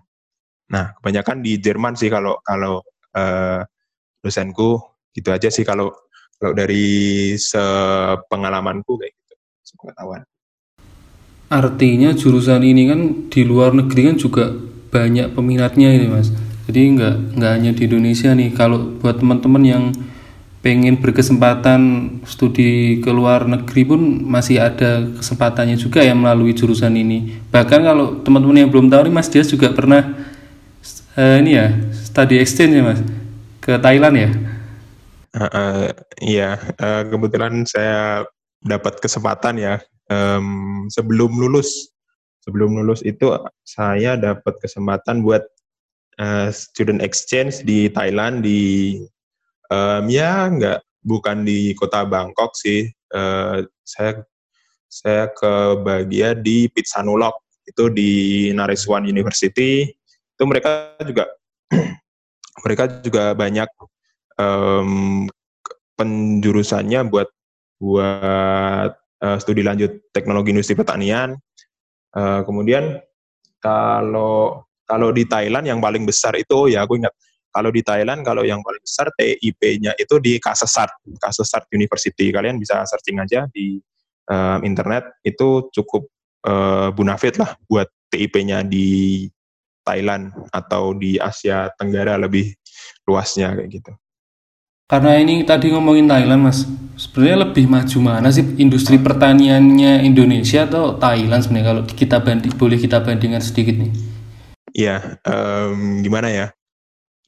Nah, 0.73 0.97
kebanyakan 1.01 1.45
di 1.45 1.61
Jerman 1.61 2.01
sih 2.01 2.09
kalau 2.09 2.41
kalau 2.41 2.81
uh, 3.13 3.61
dosenku 4.25 4.81
gitu 5.13 5.29
aja 5.33 5.49
sih 5.53 5.65
kalau 5.67 5.91
kalau 6.39 6.55
dari 6.55 7.35
sepengalamanku 7.35 8.95
kayak 8.95 9.13
gitu, 9.13 9.35
sepengetahuan. 9.67 10.23
Artinya 11.51 12.15
jurusan 12.15 12.63
ini 12.63 12.83
kan 12.87 13.01
di 13.27 13.43
luar 13.43 13.75
negeri 13.75 14.15
kan 14.15 14.17
juga 14.17 14.55
banyak 14.89 15.35
peminatnya 15.35 15.91
ini 15.93 16.07
mas. 16.07 16.31
Jadi 16.69 16.81
nggak 16.95 17.15
nggak 17.41 17.53
hanya 17.59 17.71
di 17.75 17.83
Indonesia 17.89 18.31
nih. 18.37 18.53
Kalau 18.53 19.01
buat 19.01 19.17
teman-teman 19.17 19.65
yang 19.65 19.85
pengen 20.59 21.01
berkesempatan 21.01 21.81
studi 22.29 23.01
ke 23.01 23.09
luar 23.09 23.49
negeri 23.49 23.83
pun 23.89 24.01
masih 24.27 24.61
ada 24.61 25.07
kesempatannya 25.17 25.81
juga 25.81 26.05
ya 26.05 26.13
melalui 26.13 26.53
jurusan 26.53 26.93
ini. 26.93 27.41
Bahkan 27.49 27.81
kalau 27.81 28.21
teman-teman 28.21 28.67
yang 28.67 28.71
belum 28.71 28.93
tahu 28.93 29.09
nih 29.09 29.15
Mas 29.15 29.33
Dias 29.33 29.49
juga 29.49 29.73
pernah 29.73 30.13
uh, 31.17 31.37
ini 31.41 31.57
ya 31.57 31.73
study 32.05 32.37
exchange 32.43 32.75
ya 32.75 32.85
mas 32.85 33.01
ke 33.65 33.81
Thailand 33.81 34.15
ya? 34.19 34.31
Uh, 35.37 35.45
uh, 35.53 35.87
iya, 36.25 36.57
uh, 36.81 37.05
kebetulan 37.05 37.69
saya 37.69 38.25
dapat 38.65 38.97
kesempatan 38.97 39.61
ya 39.61 39.77
um, 40.09 40.89
sebelum 40.89 41.37
lulus. 41.37 41.93
Sebelum 42.43 42.81
lulus 42.81 43.05
itu 43.05 43.29
saya 43.61 44.17
dapat 44.17 44.57
kesempatan 44.65 45.21
buat 45.21 45.45
uh, 46.17 46.49
student 46.49 47.05
exchange 47.05 47.61
di 47.61 47.93
Thailand 47.93 48.41
di 48.41 48.97
um, 49.69 50.09
ya 50.09 50.49
nggak 50.49 50.81
bukan 51.05 51.45
di 51.45 51.77
kota 51.77 52.09
Bangkok 52.09 52.57
sih. 52.57 52.89
Uh, 53.13 53.69
saya 53.85 54.25
saya 54.89 55.29
ke 55.29 55.53
bagian 55.85 56.41
di 56.41 56.73
Pitsanulok 56.73 57.37
itu 57.69 57.93
di 57.93 58.13
Naresuan 58.57 59.05
University. 59.05 59.85
Itu 60.33 60.49
mereka 60.49 60.97
juga 61.05 61.29
mereka 62.65 62.89
juga 63.05 63.37
banyak 63.37 63.69
um, 64.39 65.27
penjurusannya 65.99 67.11
buat 67.11 67.29
buat 67.79 68.91
uh, 69.23 69.39
studi 69.39 69.67
lanjut 69.67 70.11
teknologi 70.15 70.55
industri 70.55 70.79
pertanian. 70.79 71.35
Uh, 72.15 72.41
kemudian 72.47 72.99
kalau 73.59 74.65
kalau 74.89 75.13
di 75.13 75.29
Thailand 75.29 75.69
yang 75.69 75.83
paling 75.83 76.09
besar 76.09 76.33
itu 76.39 76.73
ya 76.73 76.89
aku 76.89 76.97
ingat 76.97 77.13
kalau 77.53 77.69
di 77.75 77.83
Thailand 77.83 78.23
kalau 78.23 78.47
yang 78.47 78.63
paling 78.63 78.81
besar 78.81 79.11
TIP-nya 79.19 79.97
itu 79.99 80.21
di 80.23 80.39
Kasesart, 80.39 81.19
Kasesart 81.19 81.67
University. 81.75 82.31
Kalian 82.31 82.57
bisa 82.57 82.87
searching 82.87 83.19
aja 83.19 83.51
di 83.51 83.83
uh, 84.31 84.63
internet 84.63 85.19
itu 85.27 85.67
cukup 85.75 86.07
uh, 86.47 86.95
bunafit 86.95 87.37
lah 87.41 87.57
buat 87.67 87.89
TIP-nya 88.13 88.65
di 88.65 89.27
Thailand 89.83 90.33
atau 90.53 90.93
di 90.93 91.17
Asia 91.17 91.73
Tenggara 91.77 92.21
lebih 92.21 92.53
luasnya 93.09 93.57
kayak 93.57 93.71
gitu. 93.73 93.93
Karena 94.89 95.21
ini 95.21 95.45
tadi 95.45 95.69
ngomongin 95.69 96.09
Thailand 96.09 96.49
mas, 96.49 96.65
sebenarnya 96.97 97.45
lebih 97.45 97.69
maju 97.69 97.99
mana 98.01 98.33
sih 98.33 98.41
industri 98.57 98.97
pertaniannya 98.97 100.01
Indonesia 100.01 100.65
atau 100.65 100.97
Thailand 100.97 101.45
sebenarnya 101.45 101.67
kalau 101.69 101.83
kita 101.85 102.17
banding 102.25 102.57
boleh 102.57 102.81
kita 102.81 103.05
bandingkan 103.05 103.45
sedikit 103.45 103.77
nih? 103.77 103.93
Iya, 104.73 105.21
um, 105.29 106.01
gimana 106.01 106.33
ya? 106.33 106.47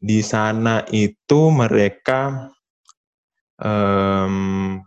Di 0.01 0.25
sana 0.25 0.89
itu 0.89 1.53
mereka 1.53 2.49
um, 3.61 4.81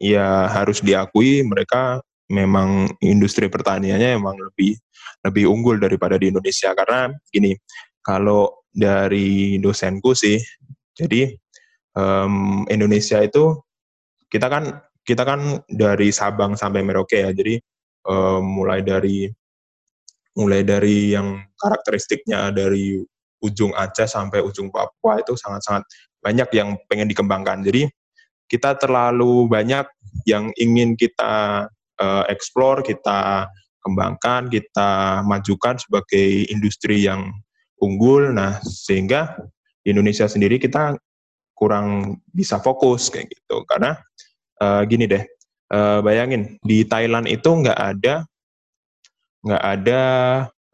ya 0.00 0.48
harus 0.48 0.80
diakui 0.80 1.44
mereka 1.44 2.00
memang 2.32 2.88
industri 3.04 3.52
pertaniannya 3.52 4.16
memang 4.16 4.40
lebih 4.40 4.80
lebih 5.28 5.44
unggul 5.44 5.76
daripada 5.76 6.16
di 6.16 6.32
Indonesia 6.32 6.72
karena 6.72 7.12
gini 7.28 7.52
kalau 8.00 8.64
dari 8.72 9.60
dosenku 9.60 10.16
sih 10.16 10.40
jadi 10.96 11.41
um, 11.96 12.64
Indonesia 12.68 13.20
itu 13.20 13.58
kita 14.28 14.48
kan 14.48 14.80
kita 15.02 15.26
kan 15.26 15.60
dari 15.66 16.14
Sabang 16.14 16.54
sampai 16.54 16.84
Merauke 16.86 17.20
ya 17.20 17.30
jadi 17.34 17.58
um, 18.06 18.42
mulai 18.62 18.80
dari 18.80 19.28
mulai 20.38 20.64
dari 20.64 21.12
yang 21.12 21.44
karakteristiknya 21.60 22.54
dari 22.54 23.02
ujung 23.42 23.74
Aceh 23.74 24.08
sampai 24.08 24.40
ujung 24.40 24.70
Papua 24.72 25.20
itu 25.20 25.34
sangat-sangat 25.36 25.84
banyak 26.22 26.48
yang 26.54 26.78
pengen 26.86 27.10
dikembangkan 27.10 27.66
jadi 27.66 27.90
kita 28.52 28.76
terlalu 28.76 29.48
banyak 29.48 29.88
yang 30.28 30.52
ingin 30.60 30.92
kita 30.92 31.66
uh, 31.96 32.24
explore, 32.28 32.84
kita 32.84 33.48
kembangkan, 33.80 34.52
kita 34.52 35.24
majukan 35.24 35.80
sebagai 35.80 36.44
industri 36.52 37.08
yang 37.08 37.32
unggul. 37.80 38.28
Nah, 38.28 38.60
sehingga 38.60 39.40
di 39.80 39.96
Indonesia 39.96 40.28
sendiri 40.28 40.60
kita 40.60 41.00
kurang 41.62 42.18
bisa 42.34 42.58
fokus 42.58 43.06
kayak 43.06 43.30
gitu. 43.30 43.62
Karena 43.70 43.94
uh, 44.58 44.82
gini 44.82 45.06
deh, 45.06 45.22
uh, 45.70 46.02
bayangin 46.02 46.58
di 46.66 46.82
Thailand 46.82 47.30
itu 47.30 47.46
nggak 47.46 47.78
ada 47.78 48.26
nggak 49.46 49.62
ada 49.62 50.02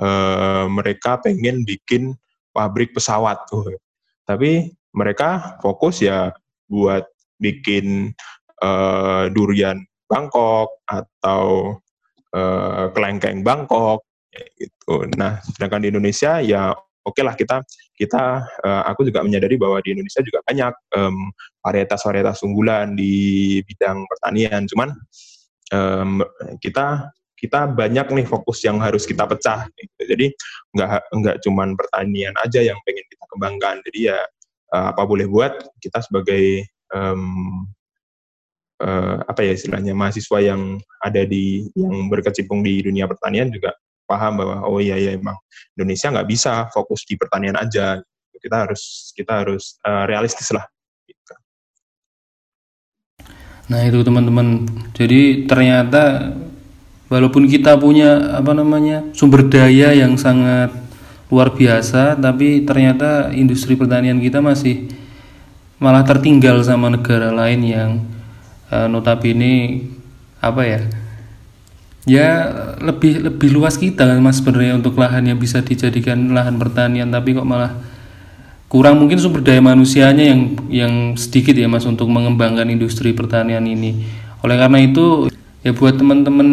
uh, 0.00 0.64
mereka 0.72 1.20
pengen 1.20 1.68
bikin 1.68 2.16
pabrik 2.56 2.96
pesawat, 2.96 3.44
tuh. 3.52 3.76
tapi 4.24 4.72
mereka 4.96 5.60
fokus 5.60 6.00
ya 6.00 6.32
buat 6.68 7.04
bikin 7.40 8.12
uh, 8.64 9.28
durian 9.32 9.84
Bangkok 10.08 10.84
atau 10.88 11.76
uh, 12.32 12.88
kelengkeng 12.96 13.44
Bangkok 13.44 14.04
gitu. 14.56 15.04
Nah, 15.16 15.40
sedangkan 15.44 15.84
di 15.84 15.88
Indonesia 15.92 16.40
ya 16.40 16.72
oke 17.04 17.16
okay 17.16 17.22
lah 17.24 17.34
kita 17.36 17.64
kita 17.98 18.46
uh, 18.62 18.82
aku 18.86 19.10
juga 19.10 19.26
menyadari 19.26 19.58
bahwa 19.58 19.82
di 19.82 19.98
Indonesia 19.98 20.22
juga 20.22 20.38
banyak 20.46 20.72
um, 20.94 21.34
varietas-varietas 21.66 22.46
unggulan 22.46 22.94
di 22.94 23.58
bidang 23.66 24.06
pertanian. 24.06 24.70
Cuman 24.70 24.94
um, 25.74 26.22
kita 26.62 27.10
kita 27.38 27.70
banyak 27.70 28.06
nih 28.14 28.26
fokus 28.26 28.62
yang 28.62 28.78
harus 28.78 29.02
kita 29.02 29.26
pecah. 29.26 29.66
Gitu. 29.74 30.02
Jadi 30.06 30.26
nggak 30.78 31.10
nggak 31.10 31.36
cuman 31.42 31.74
pertanian 31.74 32.34
aja 32.38 32.62
yang 32.62 32.78
pengen 32.86 33.02
kita 33.10 33.24
kembangkan. 33.34 33.82
Jadi 33.90 34.14
ya 34.14 34.18
uh, 34.74 34.86
apa 34.94 35.02
boleh 35.02 35.26
buat 35.26 35.58
kita 35.82 35.98
sebagai 36.06 36.62
um, 36.94 37.66
uh, 38.78 39.26
apa 39.26 39.42
ya 39.42 39.58
istilahnya 39.58 39.90
mahasiswa 39.94 40.38
yang 40.38 40.78
ada 41.02 41.26
di 41.26 41.66
yang 41.74 42.06
berkecimpung 42.06 42.62
di 42.62 42.78
dunia 42.82 43.10
pertanian 43.10 43.50
juga 43.50 43.74
paham 44.08 44.40
bahwa 44.40 44.64
oh 44.64 44.80
iya 44.80 44.96
ya 44.96 45.12
emang 45.12 45.36
Indonesia 45.76 46.08
nggak 46.08 46.28
bisa 46.28 46.52
fokus 46.72 47.04
di 47.04 47.20
pertanian 47.20 47.60
aja 47.60 48.00
kita 48.40 48.56
harus 48.64 49.12
kita 49.12 49.44
harus 49.44 49.76
uh, 49.84 50.08
realistis 50.08 50.48
lah 50.54 50.64
gitu. 51.04 51.34
nah 53.68 53.84
itu 53.84 54.00
teman-teman 54.00 54.64
jadi 54.96 55.44
ternyata 55.44 56.32
walaupun 57.12 57.44
kita 57.44 57.76
punya 57.76 58.32
apa 58.32 58.56
namanya 58.56 59.04
sumber 59.12 59.44
daya 59.44 59.92
yang 59.92 60.16
sangat 60.16 60.72
luar 61.28 61.52
biasa 61.52 62.16
tapi 62.16 62.64
ternyata 62.64 63.28
industri 63.36 63.76
pertanian 63.76 64.16
kita 64.16 64.40
masih 64.40 64.88
malah 65.76 66.02
tertinggal 66.02 66.58
sama 66.64 66.88
negara 66.88 67.28
lain 67.28 67.60
yang 67.62 67.90
uh, 68.72 68.88
notabene 68.88 69.84
apa 70.40 70.62
ya 70.64 70.80
ya 72.08 72.48
lebih 72.80 73.20
lebih 73.20 73.52
luas 73.52 73.76
kita 73.76 74.08
kan 74.08 74.18
mas 74.24 74.40
sebenarnya 74.40 74.80
untuk 74.80 74.96
lahan 74.96 75.28
yang 75.28 75.36
bisa 75.36 75.60
dijadikan 75.60 76.32
lahan 76.32 76.56
pertanian 76.56 77.12
tapi 77.12 77.36
kok 77.36 77.44
malah 77.44 77.76
kurang 78.72 78.96
mungkin 78.96 79.20
sumber 79.20 79.44
daya 79.44 79.60
manusianya 79.60 80.24
yang 80.24 80.40
yang 80.72 80.94
sedikit 81.20 81.52
ya 81.52 81.68
mas 81.68 81.84
untuk 81.84 82.08
mengembangkan 82.08 82.72
industri 82.72 83.12
pertanian 83.12 83.62
ini 83.68 84.08
oleh 84.40 84.56
karena 84.56 84.80
itu 84.80 85.28
ya 85.60 85.76
buat 85.76 86.00
teman-teman 86.00 86.48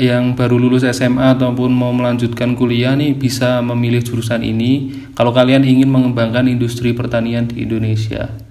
yang 0.00 0.32
baru 0.32 0.56
lulus 0.56 0.86
SMA 0.88 1.36
ataupun 1.36 1.68
mau 1.68 1.92
melanjutkan 1.92 2.56
kuliah 2.56 2.96
nih 2.96 3.12
bisa 3.12 3.60
memilih 3.60 4.00
jurusan 4.00 4.40
ini 4.40 5.04
kalau 5.12 5.34
kalian 5.36 5.66
ingin 5.66 5.90
mengembangkan 5.90 6.48
industri 6.48 6.94
pertanian 6.94 7.50
di 7.50 7.66
Indonesia. 7.66 8.47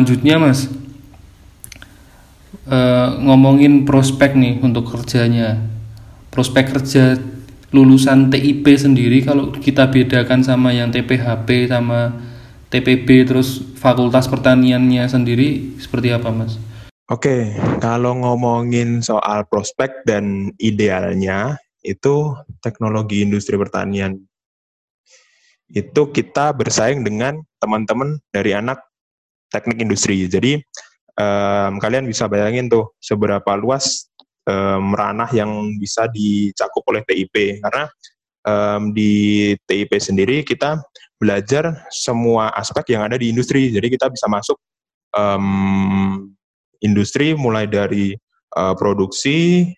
Selanjutnya 0.00 0.40
Mas, 0.40 0.64
e, 2.64 2.78
ngomongin 3.20 3.84
prospek 3.84 4.32
nih 4.32 4.56
untuk 4.64 4.88
kerjanya. 4.88 5.60
Prospek 6.32 6.72
kerja 6.72 7.20
lulusan 7.68 8.32
TIP 8.32 8.64
sendiri 8.80 9.20
kalau 9.20 9.52
kita 9.52 9.92
bedakan 9.92 10.40
sama 10.40 10.72
yang 10.72 10.88
TPHP 10.88 11.68
sama 11.68 12.16
TPB 12.72 13.28
terus 13.28 13.60
Fakultas 13.76 14.24
Pertaniannya 14.24 15.04
sendiri 15.04 15.76
seperti 15.76 16.16
apa 16.16 16.32
Mas? 16.32 16.56
Oke, 17.12 17.52
kalau 17.84 18.16
ngomongin 18.24 19.04
soal 19.04 19.44
prospek 19.52 20.08
dan 20.08 20.48
idealnya 20.56 21.60
itu 21.84 22.40
teknologi 22.64 23.20
industri 23.20 23.60
pertanian 23.60 24.16
itu 25.68 26.02
kita 26.08 26.56
bersaing 26.56 27.04
dengan 27.04 27.44
teman-teman 27.60 28.16
dari 28.32 28.56
anak 28.56 28.89
teknik 29.50 29.82
industri. 29.82 30.24
Jadi 30.30 30.58
um, 31.18 31.82
kalian 31.82 32.06
bisa 32.06 32.30
bayangin 32.30 32.70
tuh 32.70 32.94
seberapa 33.02 33.58
luas 33.58 34.08
um, 34.46 34.94
ranah 34.94 35.28
yang 35.34 35.76
bisa 35.76 36.06
dicakup 36.08 36.86
oleh 36.88 37.02
TIP 37.04 37.60
karena 37.60 37.84
um, 38.46 38.94
di 38.94 39.52
TIP 39.66 39.98
sendiri 40.00 40.42
kita 40.46 40.80
belajar 41.20 41.84
semua 41.92 42.54
aspek 42.56 42.96
yang 42.96 43.04
ada 43.04 43.20
di 43.20 43.28
industri. 43.28 43.68
Jadi 43.68 43.92
kita 43.92 44.08
bisa 44.08 44.24
masuk 44.30 44.56
um, 45.12 46.32
industri 46.80 47.36
mulai 47.36 47.68
dari 47.68 48.16
uh, 48.56 48.72
produksi, 48.72 49.68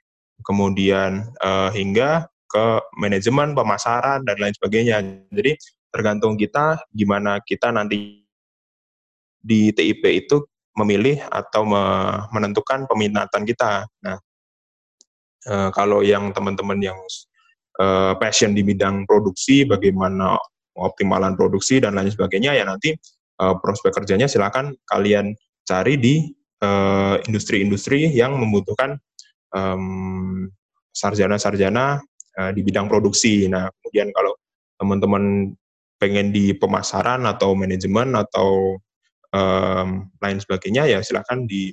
kemudian 0.47 1.27
uh, 1.43 1.71
hingga 1.75 2.31
ke 2.47 2.65
manajemen, 3.01 3.57
pemasaran 3.57 4.23
dan 4.23 4.37
lain 4.39 4.55
sebagainya. 4.55 5.03
Jadi 5.35 5.59
tergantung 5.91 6.39
kita 6.39 6.79
gimana 6.95 7.43
kita 7.43 7.75
nanti 7.75 8.22
di 9.43 9.75
TIP 9.75 10.07
itu 10.07 10.47
memilih 10.79 11.21
atau 11.29 11.69
me 11.69 11.83
menentukan 12.33 12.89
peminatan 12.89 13.43
kita. 13.45 13.85
Nah, 14.07 14.17
uh, 15.51 15.69
kalau 15.75 16.01
yang 16.01 16.33
teman-teman 16.33 16.81
yang 16.81 16.97
uh, 17.83 18.17
passion 18.17 18.57
di 18.57 18.65
bidang 18.65 19.05
produksi, 19.05 19.69
bagaimana 19.69 20.39
optimalan 20.79 21.37
produksi 21.37 21.83
dan 21.83 21.99
lain 21.99 22.09
sebagainya, 22.09 22.57
ya 22.57 22.65
nanti 22.65 22.97
uh, 23.43 23.59
prospek 23.61 23.93
kerjanya 23.93 24.31
silakan 24.31 24.73
kalian 24.89 25.37
cari 25.67 25.99
di 25.99 26.33
industri-industri 27.27 28.07
yang 28.15 28.39
membutuhkan 28.39 28.95
sarjana-sarjana 30.95 31.99
di 32.55 32.63
bidang 32.63 32.87
produksi. 32.87 33.51
Nah, 33.51 33.67
kemudian 33.67 34.15
kalau 34.15 34.39
teman-teman 34.79 35.59
pengen 35.99 36.31
di 36.31 36.55
pemasaran 36.55 37.27
atau 37.27 37.59
manajemen 37.59 38.15
atau 38.15 38.79
um, 39.33 40.09
lain 40.21 40.39
sebagainya 40.39 40.89
ya 40.89 40.99
silakan 41.01 41.49
di, 41.49 41.73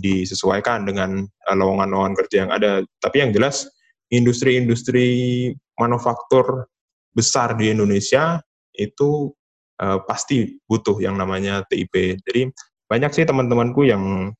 disesuaikan 0.00 0.88
dengan 0.88 1.24
uh, 1.24 1.56
lowongan-lowongan 1.56 2.14
kerja 2.24 2.36
yang 2.44 2.50
ada. 2.52 2.82
Tapi 3.00 3.16
yang 3.22 3.30
jelas 3.30 3.68
industri-industri 4.10 5.50
manufaktur 5.80 6.68
besar 7.14 7.54
di 7.54 7.70
Indonesia 7.70 8.42
itu 8.74 9.30
uh, 9.78 10.02
pasti 10.04 10.58
butuh 10.66 10.98
yang 10.98 11.14
namanya 11.14 11.62
TIP. 11.70 12.18
Jadi 12.26 12.50
banyak 12.90 13.10
sih 13.14 13.24
teman-temanku 13.24 13.86
yang 13.86 14.34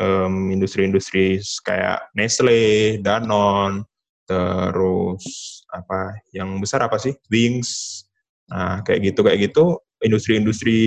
um, 0.00 0.34
industri-industri 0.50 1.38
kayak 1.62 2.08
Nestle, 2.16 2.98
Danone, 3.04 3.84
terus 4.24 5.24
apa 5.68 6.16
yang 6.32 6.62
besar 6.62 6.84
apa 6.84 6.96
sih 6.96 7.12
Wings, 7.28 8.02
nah 8.48 8.80
kayak 8.84 9.12
gitu 9.12 9.20
kayak 9.24 9.50
gitu 9.50 9.80
industri-industri 10.02 10.80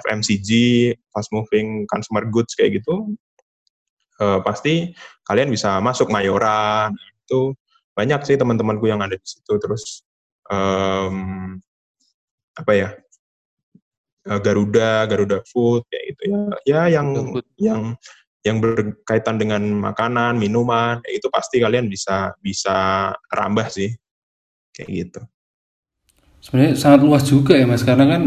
FMCG, 0.00 0.50
fast 1.12 1.28
moving 1.34 1.84
consumer 1.90 2.24
goods 2.28 2.56
kayak 2.56 2.80
gitu, 2.80 3.12
uh, 4.22 4.38
pasti 4.40 4.94
kalian 5.26 5.50
bisa 5.50 5.82
masuk 5.82 6.08
Mayora. 6.08 6.88
Itu 7.26 7.56
banyak 7.92 8.24
sih 8.24 8.36
teman-temanku 8.38 8.88
yang 8.88 9.02
ada 9.02 9.18
di 9.18 9.26
situ. 9.26 9.52
Terus 9.58 10.06
um, 10.48 11.58
apa 12.56 12.72
ya? 12.72 12.90
Uh, 14.22 14.38
Garuda, 14.38 15.02
Garuda 15.10 15.42
Food 15.50 15.82
kayak 15.90 16.04
gitu 16.14 16.22
ya. 16.30 16.40
Ya 16.62 16.82
yang 17.00 17.06
yang 17.58 17.82
yang 18.42 18.58
berkaitan 18.58 19.38
dengan 19.38 19.62
makanan, 19.62 20.38
minuman, 20.38 20.98
itu 21.10 21.30
pasti 21.30 21.62
kalian 21.62 21.86
bisa 21.86 22.34
bisa 22.42 23.10
rambah 23.30 23.70
sih 23.70 23.90
kayak 24.74 24.90
gitu. 24.90 25.20
Sebenarnya 26.42 26.74
sangat 26.74 27.00
luas 27.06 27.22
juga 27.22 27.54
ya 27.54 27.70
mas, 27.70 27.86
karena 27.86 28.18
kan 28.18 28.22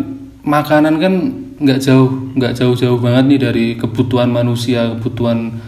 makanan 0.48 0.96
kan 1.04 1.14
nggak 1.56 1.80
jauh 1.80 2.10
nggak 2.36 2.54
jauh-jauh 2.60 3.00
banget 3.00 3.24
nih 3.32 3.40
dari 3.40 3.66
kebutuhan 3.80 4.28
manusia 4.28 4.96
kebutuhan 4.96 5.60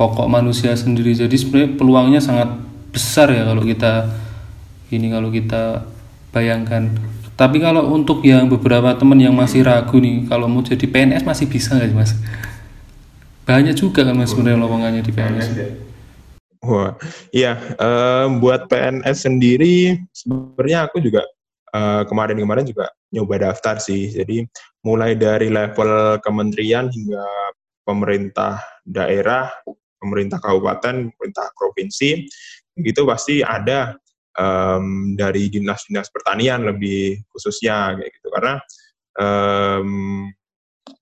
pokok 0.00 0.28
manusia 0.32 0.72
sendiri. 0.72 1.12
Jadi 1.12 1.36
sebenarnya 1.36 1.70
peluangnya 1.76 2.20
sangat 2.24 2.56
besar 2.88 3.28
ya 3.28 3.44
kalau 3.44 3.60
kita 3.60 4.08
ini 4.88 5.12
kalau 5.12 5.28
kita 5.28 5.84
bayangkan. 6.32 6.88
Tapi 7.36 7.56
kalau 7.56 7.88
untuk 7.92 8.20
yang 8.24 8.48
beberapa 8.48 8.92
teman 8.96 9.16
yang 9.16 9.32
masih 9.32 9.64
ragu 9.64 9.96
nih 9.96 10.28
kalau 10.28 10.44
mau 10.44 10.60
jadi 10.60 10.84
PNS 10.84 11.24
masih 11.24 11.48
bisa 11.48 11.76
nggak 11.76 11.92
mas? 11.92 12.12
Banyak 13.48 13.76
juga 13.76 14.04
kan 14.04 14.16
mas 14.16 14.32
sebenarnya 14.32 14.60
lowongannya 14.60 15.02
di 15.04 15.12
PNS 15.12 15.48
Wah, 16.60 16.92
iya. 17.32 17.56
Um, 17.80 18.36
buat 18.36 18.68
PNS 18.68 19.24
sendiri, 19.24 19.96
sebenarnya 20.12 20.84
aku 20.84 21.00
juga 21.00 21.24
kemarin 21.70 22.06
kemarin-kemarin 22.10 22.66
juga 22.66 22.86
nyoba 23.14 23.50
daftar 23.50 23.78
sih. 23.78 24.10
Jadi 24.10 24.46
mulai 24.86 25.14
dari 25.14 25.50
level 25.50 26.18
kementerian 26.22 26.90
hingga 26.90 27.24
pemerintah 27.86 28.62
daerah, 28.86 29.50
pemerintah 29.98 30.38
kabupaten, 30.38 31.10
pemerintah 31.14 31.46
provinsi, 31.58 32.26
itu 32.78 33.02
pasti 33.04 33.42
ada 33.42 33.98
um, 34.38 35.14
dari 35.18 35.50
dinas-dinas 35.50 36.08
pertanian 36.08 36.64
lebih 36.64 37.20
khususnya 37.28 37.98
kayak 37.98 38.10
gitu 38.14 38.28
karena 38.32 38.54
um, 39.18 39.90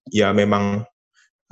ya 0.08 0.32
memang 0.32 0.82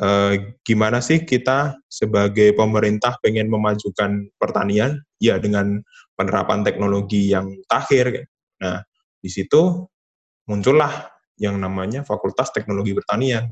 uh, 0.00 0.32
gimana 0.64 0.98
sih 1.04 1.22
kita 1.22 1.76
sebagai 1.86 2.56
pemerintah 2.56 3.20
pengen 3.20 3.52
memajukan 3.52 4.26
pertanian 4.40 4.98
ya 5.20 5.36
dengan 5.36 5.80
penerapan 6.16 6.64
teknologi 6.64 7.30
yang 7.32 7.52
takhir. 7.68 8.24
Nah 8.60 8.80
di 9.26 9.30
situ 9.34 9.82
muncullah 10.46 11.10
yang 11.42 11.58
namanya 11.58 12.06
Fakultas 12.06 12.54
Teknologi 12.54 12.94
Pertanian. 12.94 13.50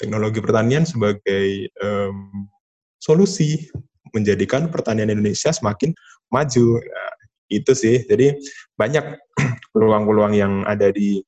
Teknologi 0.00 0.38
pertanian 0.40 0.86
sebagai 0.86 1.68
um, 1.82 2.48
solusi 2.96 3.68
menjadikan 4.14 4.70
pertanian 4.72 5.12
Indonesia 5.12 5.52
semakin 5.52 5.92
maju. 6.32 6.78
Nah, 6.80 7.12
itu 7.50 7.72
sih. 7.74 8.06
Jadi 8.06 8.38
banyak 8.78 9.04
peluang-peluang 9.74 10.32
yang 10.38 10.62
ada 10.64 10.88
di 10.94 11.18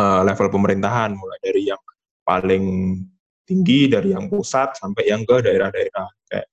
uh, 0.00 0.24
level 0.24 0.48
pemerintahan, 0.48 1.12
mulai 1.12 1.38
dari 1.44 1.62
yang 1.68 1.82
paling 2.24 2.64
tinggi 3.46 3.86
dari 3.86 4.10
yang 4.16 4.26
pusat 4.26 4.74
sampai 4.74 5.12
yang 5.12 5.22
ke 5.22 5.44
daerah-daerah. 5.44 6.08
Kayak, 6.26 6.48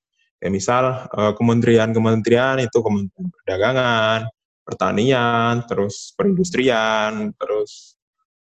misal 0.51 1.07
uh, 1.15 1.31
kementerian-kementerian 1.39 2.59
itu 2.59 2.77
Kementerian 2.83 3.31
Perdagangan, 3.31 4.19
pertanian, 4.63 5.63
terus 5.67 6.15
perindustrian, 6.15 7.35
terus 7.35 7.99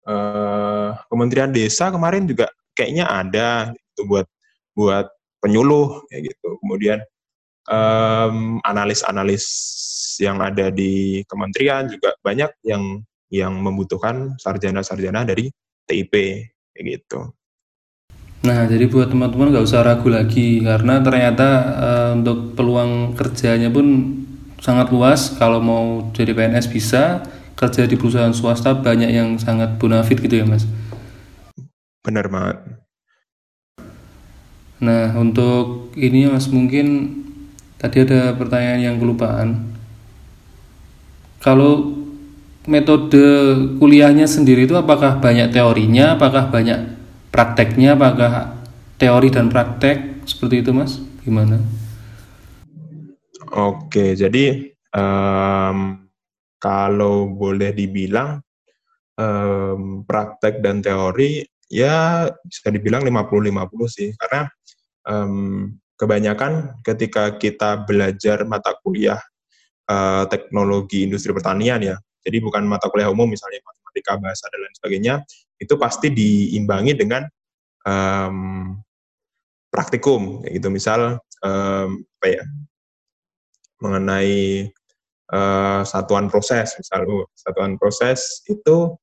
uh, 0.06 0.94
Kementerian 1.08 1.50
Desa 1.50 1.88
kemarin 1.90 2.28
juga 2.28 2.48
kayaknya 2.76 3.08
ada 3.08 3.72
itu 3.74 4.02
buat 4.06 4.26
buat 4.76 5.08
penyuluh 5.40 6.04
kayak 6.08 6.32
gitu. 6.32 6.48
Kemudian 6.62 7.00
um, 7.68 8.60
analis-analis 8.64 9.44
yang 10.20 10.38
ada 10.44 10.68
di 10.68 11.24
kementerian 11.26 11.88
juga 11.88 12.12
banyak 12.20 12.52
yang 12.68 13.00
yang 13.32 13.56
membutuhkan 13.56 14.36
sarjana-sarjana 14.36 15.24
dari 15.24 15.48
TIP 15.88 16.12
kayak 16.76 16.84
gitu. 16.84 17.32
Nah, 18.40 18.64
jadi 18.64 18.88
buat 18.88 19.12
teman-teman 19.12 19.52
nggak 19.52 19.66
usah 19.68 19.84
ragu 19.84 20.08
lagi 20.08 20.64
karena 20.64 21.04
ternyata 21.04 21.48
uh, 21.76 22.10
untuk 22.16 22.56
peluang 22.56 23.12
kerjanya 23.12 23.68
pun 23.68 23.86
sangat 24.60 24.92
luas. 24.94 25.34
Kalau 25.34 25.58
mau 25.58 26.12
jadi 26.14 26.36
PNS 26.36 26.70
bisa 26.70 27.24
kerja 27.58 27.84
di 27.84 27.96
perusahaan 28.00 28.32
swasta 28.32 28.72
banyak 28.72 29.10
yang 29.12 29.36
sangat 29.36 29.76
bonafit 29.76 30.16
gitu 30.20 30.40
ya 30.40 30.46
mas. 30.48 30.64
Benar 32.00 32.32
banget 32.32 32.80
nah 34.80 35.12
untuk 35.20 35.92
ini 35.92 36.24
mas 36.24 36.48
mungkin 36.48 37.12
tadi 37.76 38.00
ada 38.04 38.32
pertanyaan 38.32 38.80
yang 38.80 38.96
kelupaan. 38.96 39.68
Kalau 41.40 41.96
metode 42.68 43.24
kuliahnya 43.80 44.28
sendiri 44.28 44.68
itu 44.68 44.76
apakah 44.76 45.20
banyak 45.20 45.52
teorinya 45.52 46.16
apakah 46.16 46.52
banyak 46.52 46.96
prakteknya 47.32 47.96
apakah 47.96 48.60
teori 49.00 49.32
dan 49.32 49.48
praktek 49.48 50.24
seperti 50.28 50.64
itu 50.64 50.72
mas? 50.72 51.00
Gimana 51.24 51.79
Oke, 53.50 54.14
jadi 54.14 54.70
um, 54.94 56.06
kalau 56.62 57.30
boleh 57.34 57.74
dibilang 57.74 58.38
um, 59.18 60.06
praktek 60.06 60.62
dan 60.62 60.78
teori 60.78 61.42
ya 61.66 62.30
bisa 62.46 62.70
dibilang 62.70 63.02
50-50 63.02 63.90
sih. 63.90 64.10
Karena 64.14 64.46
um, 65.10 65.74
kebanyakan 65.98 66.82
ketika 66.86 67.34
kita 67.36 67.82
belajar 67.82 68.46
mata 68.46 68.74
kuliah 68.80 69.18
uh, 69.90 70.24
teknologi 70.30 71.04
industri 71.04 71.34
pertanian 71.34 71.82
ya 71.82 71.96
jadi 72.24 72.38
bukan 72.40 72.68
mata 72.68 72.88
kuliah 72.92 73.08
umum 73.08 73.28
misalnya 73.28 73.64
matematika 73.64 74.20
bahasa 74.20 74.44
dan 74.52 74.60
lain 74.60 74.74
sebagainya 74.76 75.14
itu 75.60 75.74
pasti 75.80 76.08
diimbangi 76.12 76.92
dengan 76.96 77.22
um, 77.88 78.76
praktikum 79.72 80.44
gitu. 80.44 80.68
Misal 80.68 81.20
um, 81.40 81.88
apa 82.20 82.26
ya 82.28 82.44
mengenai 83.80 84.68
uh, 85.32 85.82
satuan 85.82 86.28
proses, 86.28 86.76
misalnya 86.76 87.26
satuan 87.34 87.80
proses 87.80 88.44
itu 88.46 88.94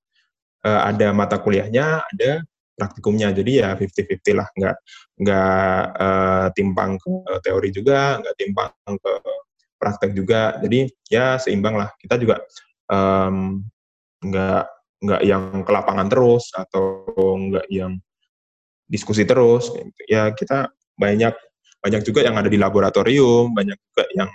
uh, 0.64 0.82
ada 0.86 1.12
mata 1.12 1.42
kuliahnya, 1.42 2.02
ada 2.02 2.46
praktikumnya, 2.78 3.34
jadi 3.34 3.52
ya 3.66 3.70
50-50 3.74 4.38
lah, 4.38 4.48
nggak 4.54 4.78
nggak 5.18 5.82
uh, 5.98 6.48
timpang 6.54 7.02
ke 7.02 7.34
teori 7.42 7.70
juga, 7.74 8.22
nggak 8.22 8.36
timpang 8.38 8.72
ke 8.86 9.14
praktek 9.82 10.12
juga, 10.14 10.58
jadi 10.62 10.90
ya 11.10 11.26
seimbang 11.42 11.78
lah. 11.78 11.90
Kita 11.98 12.22
juga 12.22 12.46
um, 12.90 13.66
nggak 14.22 14.64
nggak 14.98 15.22
yang 15.26 15.62
ke 15.62 15.72
lapangan 15.74 16.08
terus 16.10 16.50
atau 16.54 17.06
nggak 17.50 17.66
yang 17.70 17.98
diskusi 18.90 19.26
terus. 19.26 19.74
Ya 20.06 20.30
kita 20.34 20.70
banyak 20.98 21.34
banyak 21.82 22.02
juga 22.06 22.26
yang 22.26 22.38
ada 22.38 22.50
di 22.50 22.58
laboratorium, 22.58 23.54
banyak 23.54 23.78
juga 23.78 24.04
yang 24.18 24.30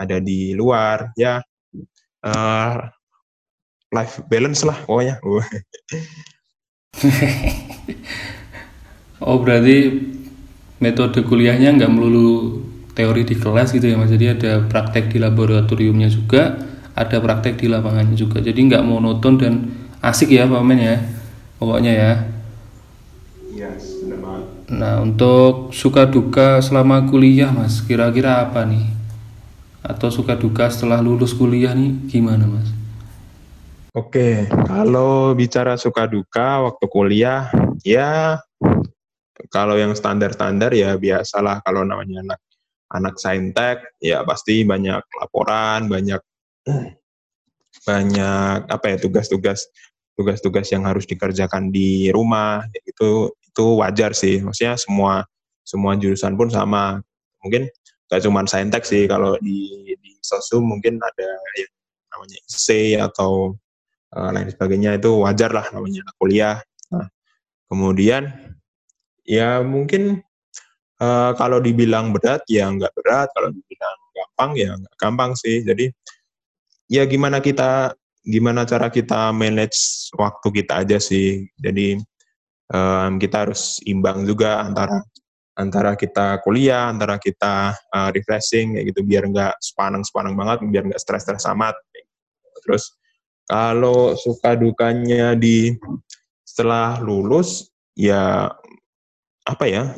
ada 0.00 0.16
di 0.16 0.56
luar. 0.56 1.12
Ya. 1.20 1.44
Uh, 2.24 2.88
life 3.92 4.24
balance 4.30 4.64
lah 4.64 4.78
pokoknya. 4.86 5.20
oh 9.26 9.36
berarti 9.42 9.76
metode 10.80 11.20
kuliahnya 11.26 11.76
nggak 11.76 11.92
melulu 11.92 12.62
teori 12.96 13.26
di 13.26 13.36
kelas 13.36 13.76
gitu 13.76 13.92
ya 13.92 13.96
mas? 14.00 14.08
Jadi 14.08 14.26
ada 14.30 14.64
praktek 14.64 15.12
di 15.12 15.18
laboratoriumnya 15.20 16.08
juga 16.08 16.56
ada 16.94 17.16
praktek 17.20 17.60
di 17.60 17.66
lapangannya 17.68 18.16
juga. 18.16 18.40
Jadi 18.40 18.58
nggak 18.70 18.86
monoton 18.86 19.34
dan 19.36 19.54
asik 20.00 20.32
ya 20.32 20.48
pak 20.48 20.62
men 20.64 20.80
ya 20.80 20.96
pokoknya 21.60 21.92
ya. 21.92 22.12
Yes, 23.50 24.00
nah 24.70 25.02
untuk 25.02 25.74
suka 25.74 26.06
duka 26.06 26.62
selama 26.62 27.04
kuliah 27.10 27.50
mas 27.50 27.82
kira-kira 27.82 28.40
apa 28.46 28.62
nih 28.62 28.99
atau 29.80 30.08
suka 30.12 30.36
duka 30.36 30.68
setelah 30.68 31.00
lulus 31.00 31.32
kuliah 31.32 31.72
nih 31.72 31.96
gimana 32.08 32.44
mas? 32.44 32.68
Oke, 33.90 34.46
kalau 34.70 35.34
bicara 35.34 35.74
suka 35.74 36.06
duka 36.06 36.62
waktu 36.62 36.86
kuliah, 36.86 37.50
ya 37.82 38.38
kalau 39.50 39.74
yang 39.74 39.98
standar-standar 39.98 40.70
ya 40.70 40.94
biasalah. 40.94 41.58
Kalau 41.66 41.82
namanya 41.82 42.22
anak 42.22 42.40
anak 42.90 43.14
saintek 43.18 43.82
ya 43.98 44.22
pasti 44.22 44.62
banyak 44.62 45.02
laporan, 45.18 45.90
banyak 45.90 46.22
banyak 47.82 48.58
apa 48.70 48.86
ya 48.94 48.96
tugas-tugas 49.02 49.66
tugas-tugas 50.14 50.68
yang 50.70 50.86
harus 50.86 51.08
dikerjakan 51.08 51.74
di 51.74 52.14
rumah. 52.14 52.62
Itu 52.86 53.34
itu 53.42 53.64
wajar 53.82 54.14
sih. 54.14 54.38
Maksudnya 54.38 54.78
semua 54.78 55.26
semua 55.66 55.98
jurusan 55.98 56.38
pun 56.38 56.46
sama. 56.46 57.02
Mungkin 57.42 57.66
gak 58.10 58.26
cuma 58.26 58.42
saintek 58.42 58.82
sih 58.82 59.06
kalau 59.06 59.38
di 59.38 59.94
di 60.02 60.10
sosum 60.18 60.66
mungkin 60.66 60.98
ada 60.98 61.28
yang 61.54 61.72
namanya 62.10 62.38
IC 62.42 62.66
atau 62.98 63.54
uh, 64.14 64.30
lain 64.34 64.50
sebagainya 64.50 64.98
itu 64.98 65.10
wajar 65.22 65.54
lah 65.54 65.66
namanya 65.70 66.02
kuliah. 66.18 66.58
Nah, 66.90 67.06
kemudian 67.70 68.34
ya 69.22 69.62
mungkin 69.62 70.18
uh, 70.98 71.32
kalau 71.38 71.62
dibilang 71.62 72.10
berat 72.10 72.42
ya 72.50 72.66
nggak 72.66 72.92
berat, 72.98 73.30
kalau 73.30 73.54
dibilang 73.54 73.98
gampang 74.14 74.50
ya 74.58 74.70
nggak 74.74 74.96
gampang 74.98 75.32
sih. 75.38 75.62
Jadi 75.62 75.86
ya 76.90 77.06
gimana 77.06 77.38
kita 77.38 77.94
gimana 78.26 78.66
cara 78.66 78.90
kita 78.92 79.30
manage 79.30 80.10
waktu 80.18 80.48
kita 80.62 80.82
aja 80.82 80.98
sih. 80.98 81.46
Jadi 81.56 81.96
um, 82.74 83.16
kita 83.22 83.46
harus 83.46 83.78
imbang 83.86 84.26
juga 84.26 84.66
antara 84.66 84.98
antara 85.60 85.92
kita 85.92 86.40
kuliah, 86.40 86.88
antara 86.88 87.20
kita 87.20 87.76
uh, 87.92 88.08
refreshing 88.08 88.80
kayak 88.80 88.96
gitu 88.96 89.00
biar 89.04 89.28
nggak 89.28 89.60
sepanang-sepanang 89.60 90.32
banget, 90.32 90.58
biar 90.64 90.84
nggak 90.88 91.02
stres-stres 91.02 91.44
amat. 91.52 91.76
Terus 92.64 92.96
kalau 93.44 94.16
suka 94.16 94.56
dukanya 94.56 95.36
di 95.36 95.76
setelah 96.48 96.96
lulus, 97.04 97.68
ya 97.92 98.48
apa 99.44 99.64
ya? 99.68 99.92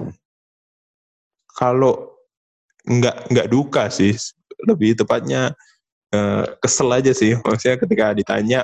Kalau 1.54 2.18
nggak 2.82 3.30
nggak 3.30 3.48
duka 3.48 3.86
sih, 3.86 4.18
lebih 4.66 4.98
tepatnya 4.98 5.54
uh, 6.10 6.44
kesel 6.58 6.90
aja 6.90 7.14
sih. 7.14 7.38
Maksudnya 7.38 7.78
ketika 7.78 8.06
ditanya 8.18 8.60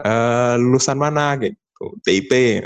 uh, 0.00 0.56
lulusan 0.56 0.96
mana, 0.96 1.36
gitu, 1.36 1.84
TIP. 2.00 2.64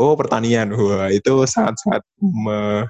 Oh 0.00 0.16
pertanian, 0.16 0.72
wah 0.72 1.12
itu 1.12 1.44
sangat-sangat 1.44 2.00
me 2.24 2.88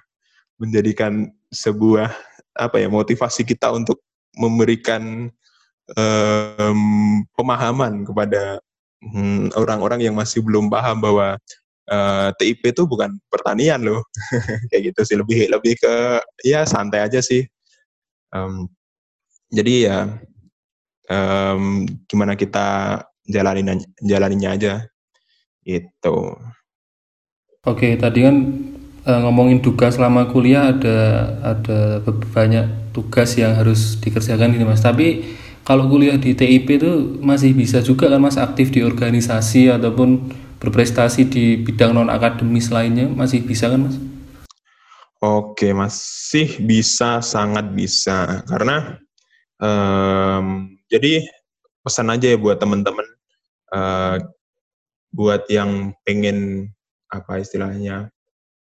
menjadikan 0.62 1.26
sebuah 1.50 2.14
apa 2.54 2.78
ya 2.78 2.86
motivasi 2.86 3.42
kita 3.42 3.74
untuk 3.74 3.98
memberikan 4.38 5.26
um, 5.98 6.80
pemahaman 7.34 8.06
kepada 8.06 8.62
hmm, 9.02 9.50
orang-orang 9.58 9.98
hmm, 9.98 10.06
yang 10.06 10.14
masih 10.14 10.38
belum 10.38 10.70
paham 10.70 11.02
bahwa 11.02 11.34
uh, 11.90 12.30
eh, 12.30 12.54
TIP 12.54 12.78
itu 12.78 12.86
bukan 12.86 13.18
pertanian 13.26 13.82
loh. 13.82 14.06
Kayak 14.70 14.94
gitu 14.94 15.00
sih 15.02 15.16
lebih 15.18 15.50
lebih 15.50 15.74
ke 15.82 16.22
ya 16.46 16.62
santai 16.62 17.10
aja 17.10 17.18
sih. 17.18 17.42
Um, 18.30 18.70
jadi 19.50 19.74
ya 19.82 19.98
um, 21.10 21.90
gimana 22.06 22.38
kita 22.38 23.02
jalanin 23.26 23.82
jalaninya 23.98 24.54
aja. 24.54 24.74
Itu 25.66 26.38
oke 27.66 27.88
tadi 28.00 28.24
kan 28.24 28.36
uh, 29.04 29.20
ngomongin 29.28 29.60
tugas 29.60 29.96
selama 29.96 30.28
kuliah 30.28 30.72
ada 30.72 30.98
ada 31.44 32.00
banyak 32.32 32.92
tugas 32.92 33.38
yang 33.38 33.56
harus 33.56 33.96
dikerjakan 33.98 34.54
ini 34.54 34.64
mas. 34.66 34.82
Tapi 34.82 35.36
kalau 35.62 35.86
kuliah 35.86 36.18
di 36.18 36.34
TIP 36.34 36.80
itu 36.80 37.20
masih 37.20 37.54
bisa 37.54 37.80
juga 37.84 38.10
kan 38.10 38.20
mas 38.20 38.40
aktif 38.40 38.74
di 38.74 38.82
organisasi 38.82 39.70
ataupun 39.70 40.32
berprestasi 40.60 41.30
di 41.30 41.44
bidang 41.60 41.96
non 41.96 42.12
akademis 42.12 42.68
lainnya? 42.68 43.08
Masih 43.08 43.44
bisa 43.44 43.70
kan 43.70 43.88
mas? 43.88 43.96
Oke 45.20 45.76
masih 45.76 46.64
bisa 46.64 47.20
sangat 47.20 47.68
bisa. 47.76 48.40
Karena 48.48 48.96
um, 49.60 50.76
jadi 50.88 51.24
pesan 51.84 52.12
aja 52.12 52.32
ya 52.32 52.38
buat 52.40 52.56
teman-teman 52.60 53.04
uh, 53.72 54.16
buat 55.12 55.44
yang 55.52 55.92
pengen 56.08 56.70
apa 57.10 57.42
istilahnya 57.42 58.08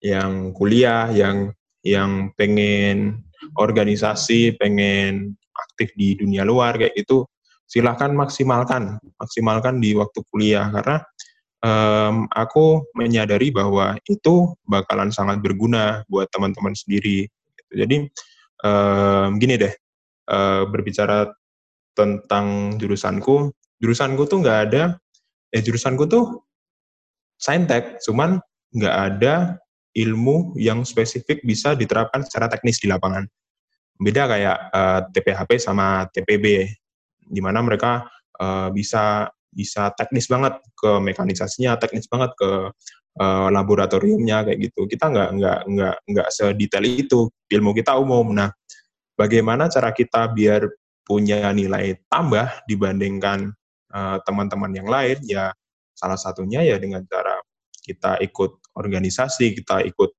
yang 0.04 0.52
kuliah 0.52 1.08
yang 1.10 1.50
yang 1.80 2.30
pengen 2.36 3.24
organisasi 3.56 4.54
pengen 4.60 5.36
aktif 5.56 5.92
di 5.96 6.16
dunia 6.16 6.44
luar 6.44 6.76
kayak 6.76 6.92
gitu 6.96 7.24
silahkan 7.66 8.14
maksimalkan 8.14 9.02
maksimalkan 9.18 9.82
di 9.82 9.92
waktu 9.98 10.22
kuliah. 10.30 10.70
Karena 10.70 11.02
um, 11.60 12.30
aku 12.30 12.86
menyadari 12.94 13.50
bahwa 13.50 13.98
itu 14.06 14.54
bakalan 14.64 15.10
sangat 15.10 15.42
berguna 15.42 16.06
buat 16.06 16.30
teman-teman 16.30 16.72
sendiri. 16.72 17.26
Jadi 17.74 18.06
um, 18.62 19.36
gini 19.42 19.58
deh 19.58 19.74
uh, 20.30 20.64
berbicara 20.70 21.28
tentang 21.98 22.78
jurusanku. 22.78 23.50
Jurusanku 23.82 24.24
tuh 24.24 24.40
nggak 24.40 24.58
ada 24.70 24.82
eh 25.52 25.62
jurusanku 25.62 26.08
tuh 26.08 26.42
saintek 27.36 28.00
cuman 28.04 28.40
nggak 28.72 28.96
ada 29.12 29.34
ilmu 29.96 30.56
yang 30.60 30.84
spesifik 30.84 31.40
bisa 31.44 31.72
diterapkan 31.72 32.20
secara 32.24 32.52
teknis 32.52 32.80
di 32.80 32.88
lapangan 32.88 33.24
beda 34.00 34.22
kayak 34.28 34.58
uh, 34.72 34.78
eh, 34.78 35.00
TPHP 35.12 35.50
sama 35.56 36.04
TPB 36.12 36.68
di 37.26 37.40
mana 37.40 37.64
mereka 37.64 38.06
uh, 38.38 38.68
bisa 38.70 39.26
bisa 39.56 39.88
teknis 39.96 40.28
banget 40.28 40.60
ke 40.76 41.00
mekanisasinya, 41.00 41.80
teknis 41.80 42.04
banget 42.12 42.36
ke 42.36 42.50
uh, 43.16 43.48
laboratoriumnya 43.48 44.44
kayak 44.44 44.68
gitu. 44.68 44.84
Kita 44.84 45.08
nggak 45.08 45.30
nggak 45.40 45.60
nggak 45.72 45.96
nggak 46.12 46.28
sedetail 46.28 46.84
itu. 46.84 47.32
Ilmu 47.48 47.72
kita 47.72 47.96
umum. 47.96 48.36
Nah, 48.36 48.52
bagaimana 49.16 49.72
cara 49.72 49.96
kita 49.96 50.28
biar 50.28 50.68
punya 51.08 51.48
nilai 51.56 51.96
tambah 52.12 52.66
dibandingkan 52.68 53.54
teman-teman 54.28 54.70
uh, 54.70 54.76
yang 54.76 54.88
lain? 54.92 55.18
Ya, 55.24 55.56
salah 55.96 56.20
satunya 56.20 56.60
ya 56.60 56.76
dengan 56.76 57.02
cara 57.08 57.40
kita 57.80 58.20
ikut 58.20 58.76
organisasi, 58.76 59.56
kita 59.56 59.80
ikut 59.88 60.12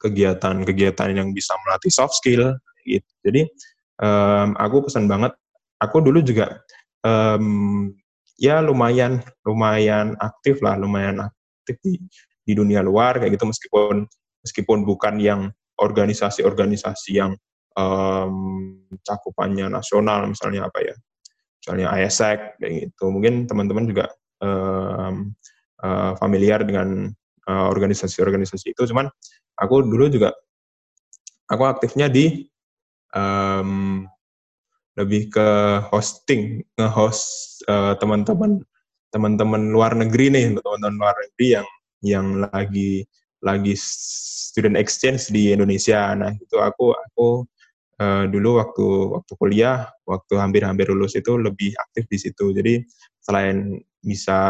kegiatan-kegiatan 0.00 1.12
yang 1.12 1.36
bisa 1.36 1.52
melatih 1.66 1.92
soft 1.92 2.16
skill, 2.16 2.56
gitu. 2.88 3.10
Jadi 3.20 3.42
um, 4.00 4.56
aku 4.56 4.88
pesan 4.88 5.04
banget. 5.04 5.36
Aku 5.80 6.00
dulu 6.00 6.20
juga 6.20 6.60
um, 7.04 7.88
ya 8.40 8.64
lumayan 8.64 9.20
lumayan 9.44 10.16
aktif 10.20 10.64
lah, 10.64 10.76
lumayan 10.76 11.28
aktif 11.28 11.76
di, 11.84 12.00
di 12.44 12.52
dunia 12.56 12.80
luar 12.80 13.20
kayak 13.20 13.36
gitu 13.36 13.48
meskipun 13.48 14.08
meskipun 14.44 14.78
bukan 14.84 15.20
yang 15.20 15.40
organisasi-organisasi 15.80 17.16
yang 17.16 17.32
um, 17.76 18.76
cakupannya 19.04 19.68
nasional 19.72 20.28
misalnya 20.28 20.68
apa 20.68 20.78
ya 20.84 20.94
misalnya 21.60 21.86
ISEC 22.00 22.60
kayak 22.60 22.72
gitu 22.88 23.04
mungkin 23.12 23.44
teman-teman 23.48 23.88
juga 23.88 24.12
um, 24.42 25.32
uh, 25.84 26.12
familiar 26.18 26.64
dengan 26.64 27.08
organisasi-organisasi 27.50 28.70
uh, 28.70 28.72
itu 28.76 28.82
cuman 28.94 29.10
aku 29.58 29.82
dulu 29.82 30.06
juga 30.06 30.30
aku 31.50 31.66
aktifnya 31.66 32.06
di 32.06 32.46
um, 33.10 34.06
lebih 34.98 35.30
ke 35.30 35.48
hosting, 35.88 36.62
nge-host 36.76 37.62
uh, 37.70 37.94
teman-teman 37.96 38.60
teman-teman 39.10 39.74
luar 39.74 39.94
negeri 39.94 40.30
nih, 40.30 40.44
teman-teman 40.54 40.96
luar 40.98 41.16
negeri 41.18 41.46
yang 41.58 41.66
yang 42.00 42.26
lagi 42.52 43.04
lagi 43.40 43.74
student 43.76 44.76
exchange 44.76 45.32
di 45.32 45.50
Indonesia. 45.50 46.12
Nah, 46.14 46.34
itu 46.36 46.56
aku 46.60 46.92
aku 46.94 47.28
uh, 47.98 48.24
dulu 48.28 48.60
waktu 48.60 48.86
waktu 49.18 49.32
kuliah, 49.40 49.88
waktu 50.06 50.34
hampir-hampir 50.38 50.86
lulus 50.90 51.16
itu 51.16 51.38
lebih 51.40 51.74
aktif 51.88 52.06
di 52.06 52.18
situ. 52.20 52.52
Jadi 52.54 52.82
selain 53.24 53.80
bisa 54.00 54.40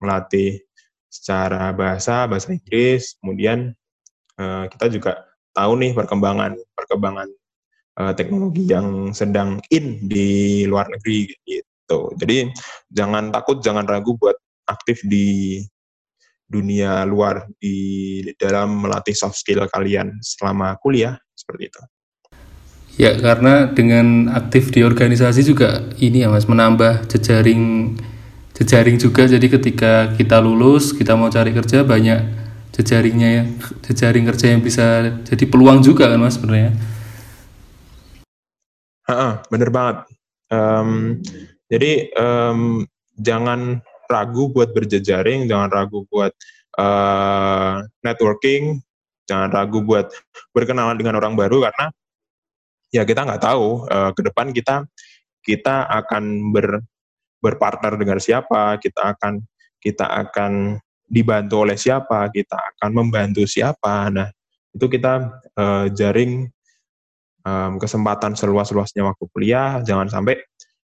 melatih 0.00 0.60
secara 1.08 1.72
bahasa 1.72 2.28
bahasa 2.28 2.52
Inggris 2.52 3.16
kemudian 3.20 3.72
uh, 4.36 4.68
kita 4.68 4.92
juga 4.92 5.24
tahu 5.56 5.80
nih 5.80 5.92
perkembangan 5.96 6.56
perkembangan 6.76 7.28
uh, 8.00 8.12
teknologi 8.12 8.68
yang 8.68 9.12
sedang 9.16 9.60
in 9.72 10.04
di 10.04 10.64
luar 10.68 10.88
negeri 10.92 11.32
gitu 11.48 12.12
jadi 12.20 12.52
jangan 12.92 13.32
takut 13.32 13.64
jangan 13.64 13.88
ragu 13.88 14.16
buat 14.20 14.36
aktif 14.68 15.00
di 15.08 15.60
dunia 16.48 17.04
luar 17.04 17.44
di 17.60 18.24
dalam 18.40 18.80
melatih 18.80 19.12
soft 19.12 19.36
skill 19.36 19.68
kalian 19.68 20.16
selama 20.24 20.80
kuliah 20.80 21.20
seperti 21.36 21.68
itu. 21.68 21.82
Ya, 22.98 23.14
karena 23.14 23.70
dengan 23.70 24.32
aktif 24.34 24.74
di 24.74 24.82
organisasi 24.82 25.46
juga 25.46 25.86
ini 26.02 26.26
ya 26.26 26.32
Mas 26.34 26.50
menambah 26.50 27.06
jejaring 27.06 27.94
jejaring 28.58 28.98
juga 28.98 29.30
jadi 29.30 29.46
ketika 29.46 30.12
kita 30.18 30.42
lulus, 30.42 30.90
kita 30.90 31.14
mau 31.14 31.30
cari 31.30 31.54
kerja 31.54 31.86
banyak 31.86 32.20
jejaringnya 32.74 33.28
ya, 33.30 33.42
jejaring 33.86 34.26
kerja 34.34 34.46
yang 34.54 34.62
bisa 34.62 35.14
jadi 35.22 35.44
peluang 35.46 35.78
juga 35.82 36.10
kan 36.10 36.18
Mas 36.18 36.34
sebenarnya. 36.34 36.74
Ha, 39.08 39.40
bener 39.48 39.70
banget. 39.72 39.96
Um, 40.50 41.22
jadi 41.70 42.12
um, 42.18 42.84
jangan 43.16 43.80
ragu 44.10 44.50
buat 44.50 44.74
berjejaring, 44.74 45.46
jangan 45.46 45.70
ragu 45.70 46.04
buat 46.10 46.34
uh, 46.76 47.80
networking, 48.02 48.82
jangan 49.28 49.54
ragu 49.54 49.80
buat 49.84 50.10
berkenalan 50.50 50.98
dengan 50.98 51.16
orang 51.20 51.38
baru 51.38 51.68
karena 51.68 51.86
ya 52.88 53.04
kita 53.04 53.22
nggak 53.28 53.42
tahu 53.44 53.84
uh, 53.86 54.10
ke 54.16 54.20
depan 54.24 54.50
kita 54.50 54.88
kita 55.44 55.84
akan 55.88 56.52
ber 56.52 56.80
berpartner 57.38 57.94
dengan 57.98 58.18
siapa, 58.18 58.76
kita 58.82 59.16
akan 59.16 59.42
kita 59.78 60.06
akan 60.06 60.82
dibantu 61.08 61.64
oleh 61.64 61.78
siapa, 61.78 62.28
kita 62.34 62.54
akan 62.54 62.90
membantu 62.92 63.46
siapa. 63.48 64.10
Nah, 64.12 64.28
itu 64.74 64.86
kita 64.90 65.40
uh, 65.56 65.86
jaring 65.94 66.50
um, 67.46 67.80
kesempatan 67.80 68.36
seluas-luasnya 68.36 69.06
waktu 69.06 69.24
kuliah, 69.32 69.80
jangan 69.82 70.10
sampai 70.10 70.36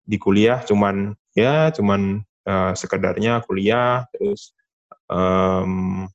di 0.08 0.16
kuliah 0.16 0.64
cuman 0.64 1.12
ya 1.36 1.68
cuman 1.68 2.24
uh, 2.48 2.72
sekedarnya 2.72 3.44
kuliah 3.44 4.08
terus 4.08 4.56
um, 5.04 6.08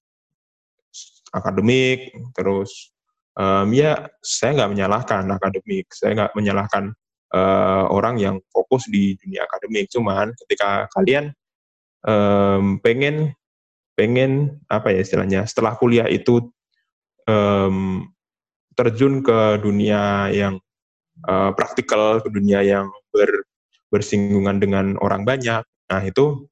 akademik 1.29 2.09
terus 2.33 2.89
um, 3.37 3.69
ya 3.69 4.09
saya 4.25 4.57
nggak 4.57 4.71
menyalahkan 4.73 5.23
akademik, 5.29 5.93
saya 5.93 6.17
nggak 6.17 6.33
menyalahkan 6.33 6.93
uh, 7.33 7.89
orang 7.89 8.21
yang 8.21 8.35
fokus 8.53 8.87
di 8.87 9.17
dunia 9.19 9.43
akademik. 9.49 9.89
Cuman 9.89 10.31
ketika 10.45 10.87
kalian 10.93 11.33
um, 12.05 12.79
pengen 12.79 13.33
pengen 13.93 14.61
apa 14.69 14.89
ya 14.89 15.05
istilahnya 15.05 15.45
setelah 15.45 15.77
kuliah 15.77 16.09
itu 16.09 16.49
um, 17.29 18.09
terjun 18.73 19.21
ke 19.21 19.61
dunia 19.61 20.33
yang 20.33 20.57
uh, 21.29 21.53
praktikal, 21.53 22.21
ke 22.21 22.29
dunia 22.33 22.65
yang 22.65 22.89
ber, 23.13 23.45
bersinggungan 23.93 24.57
dengan 24.57 24.97
orang 24.97 25.21
banyak. 25.21 25.61
Nah 25.61 26.01
itu 26.01 26.49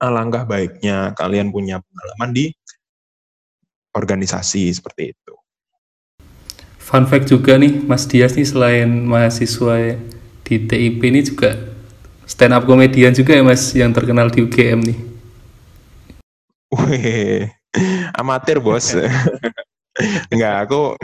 alangkah 0.00 0.48
baiknya 0.48 1.12
kalian 1.12 1.52
punya 1.52 1.84
pengalaman 1.84 2.30
di 2.32 2.44
organisasi 3.92 4.72
seperti 4.72 5.12
itu. 5.12 5.34
Fun 6.90 7.06
fact 7.06 7.30
juga 7.30 7.54
nih, 7.54 7.86
Mas 7.86 8.02
Dias 8.02 8.34
nih 8.34 8.42
selain 8.42 8.90
mahasiswa 9.06 9.94
di 10.42 10.54
TIP 10.58 10.98
ini 11.06 11.22
juga 11.22 11.54
stand 12.26 12.50
up 12.50 12.66
komedian 12.66 13.14
juga 13.14 13.30
ya 13.38 13.46
Mas 13.46 13.70
yang 13.78 13.94
terkenal 13.94 14.26
di 14.26 14.42
UGM 14.42 14.82
nih. 14.82 14.98
Wih, 16.74 17.46
amatir 18.18 18.58
bos. 18.58 18.98
Enggak, 20.34 20.66
aku 20.66 20.98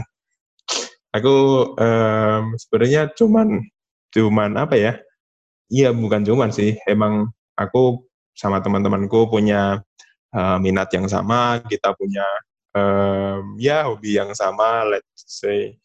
aku 1.14 1.34
um, 1.78 2.42
sebenarnya 2.58 3.14
cuman 3.14 3.62
cuman 4.10 4.58
apa 4.58 4.74
ya? 4.74 4.98
Iya, 5.70 5.94
bukan 5.94 6.26
cuman 6.26 6.50
sih. 6.50 6.74
Emang 6.90 7.30
aku 7.54 8.02
sama 8.34 8.58
teman-temanku 8.58 9.30
punya 9.30 9.86
uh, 10.34 10.58
minat 10.58 10.90
yang 10.90 11.06
sama, 11.06 11.62
kita 11.70 11.94
punya 11.94 12.26
um, 12.76 13.56
ya 13.56 13.88
hobi 13.88 14.20
yang 14.20 14.36
sama, 14.36 14.84
let's 14.84 15.24
say 15.24 15.80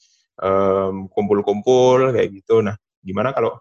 kumpul-kumpul 1.16 2.10
um, 2.10 2.14
kayak 2.18 2.36
gitu. 2.36 2.60
Nah, 2.66 2.76
gimana 3.00 3.32
kalau 3.32 3.56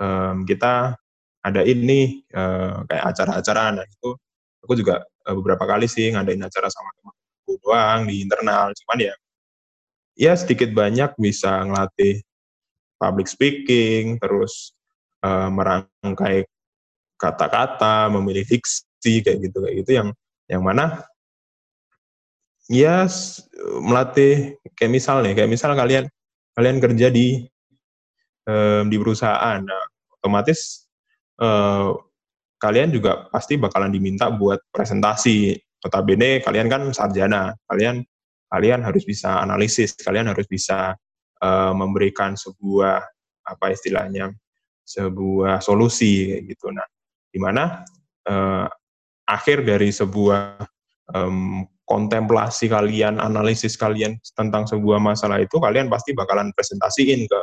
um, 0.00 0.42
kita 0.42 0.98
ada 1.40 1.62
ini 1.62 2.24
uh, 2.34 2.82
kayak 2.90 3.04
acara-acara, 3.14 3.80
nah 3.80 3.86
itu 3.86 4.12
aku 4.60 4.72
juga 4.76 5.04
uh, 5.28 5.34
beberapa 5.38 5.64
kali 5.64 5.86
sih 5.88 6.12
ngadain 6.12 6.40
acara 6.40 6.68
sama 6.68 6.90
teman-temanku 7.00 7.52
doang 7.64 8.00
di 8.08 8.14
internal, 8.24 8.72
cuman 8.76 8.98
ya 8.98 9.14
ya 10.16 10.32
sedikit 10.36 10.72
banyak 10.76 11.16
bisa 11.16 11.64
ngelatih 11.64 12.20
public 13.00 13.28
speaking, 13.28 14.20
terus 14.20 14.76
uh, 15.24 15.48
merangkai 15.48 16.44
kata-kata, 17.16 18.12
memilih 18.12 18.44
diksi 18.44 19.24
kayak 19.24 19.38
gitu 19.48 19.64
kayak 19.64 19.76
gitu. 19.84 19.90
Yang 19.96 20.08
yang 20.48 20.60
mana 20.64 21.04
ya 22.70 23.10
melatih. 23.82 24.54
Kayak 24.78 24.92
misal 24.94 25.16
nih 25.26 25.34
kayak 25.34 25.50
misal 25.50 25.74
kalian 25.74 26.06
kalian 26.54 26.78
kerja 26.78 27.10
di 27.10 27.42
um, 28.46 28.86
di 28.86 28.96
perusahaan. 28.96 29.58
Nah, 29.58 29.84
otomatis 30.14 30.86
uh, 31.42 31.98
kalian 32.62 32.94
juga 32.94 33.26
pasti 33.28 33.58
bakalan 33.58 33.90
diminta 33.90 34.30
buat 34.30 34.62
presentasi. 34.70 35.58
Notabene 35.82 36.40
kalian 36.40 36.70
kan 36.70 36.82
sarjana. 36.94 37.52
Kalian 37.66 38.06
kalian 38.48 38.86
harus 38.86 39.02
bisa 39.02 39.42
analisis. 39.42 39.98
Kalian 39.98 40.30
harus 40.30 40.46
bisa 40.46 40.94
uh, 41.42 41.72
memberikan 41.74 42.38
sebuah 42.38 43.02
apa 43.50 43.66
istilahnya 43.74 44.30
sebuah 44.86 45.58
solusi 45.58 46.38
gitu. 46.46 46.70
Nah 46.70 46.86
di 47.30 47.38
mana 47.38 47.82
uh, 48.26 48.66
akhir 49.26 49.62
dari 49.62 49.94
sebuah 49.94 50.58
um, 51.14 51.62
kontemplasi 51.90 52.70
kalian, 52.70 53.18
analisis 53.18 53.74
kalian 53.74 54.14
tentang 54.38 54.62
sebuah 54.70 55.02
masalah 55.02 55.42
itu, 55.42 55.58
kalian 55.58 55.90
pasti 55.90 56.14
bakalan 56.14 56.54
presentasiin 56.54 57.26
ke 57.26 57.40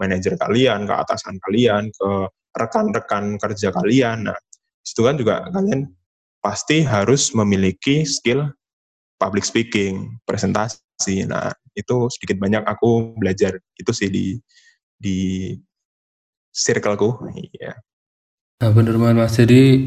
manajer 0.00 0.40
kalian, 0.40 0.88
ke 0.88 0.94
atasan 0.96 1.36
kalian, 1.44 1.92
ke 1.92 2.08
rekan-rekan 2.56 3.36
kerja 3.36 3.68
kalian. 3.68 4.32
Nah, 4.32 4.38
itu 4.80 5.04
kan 5.04 5.20
juga 5.20 5.44
kalian 5.52 5.92
pasti 6.40 6.80
harus 6.80 7.36
memiliki 7.36 8.08
skill 8.08 8.48
public 9.20 9.44
speaking, 9.44 10.16
presentasi. 10.24 11.28
Nah, 11.28 11.52
itu 11.76 12.08
sedikit 12.08 12.40
banyak 12.40 12.64
aku 12.64 13.20
belajar 13.20 13.60
itu 13.76 13.92
sih 13.92 14.08
di 14.08 14.40
di 14.96 15.52
circleku. 16.48 17.20
Iya. 17.36 17.76
Nah, 18.64 18.70
benar 18.72 18.96
Mas. 18.96 19.36
Jadi 19.36 19.84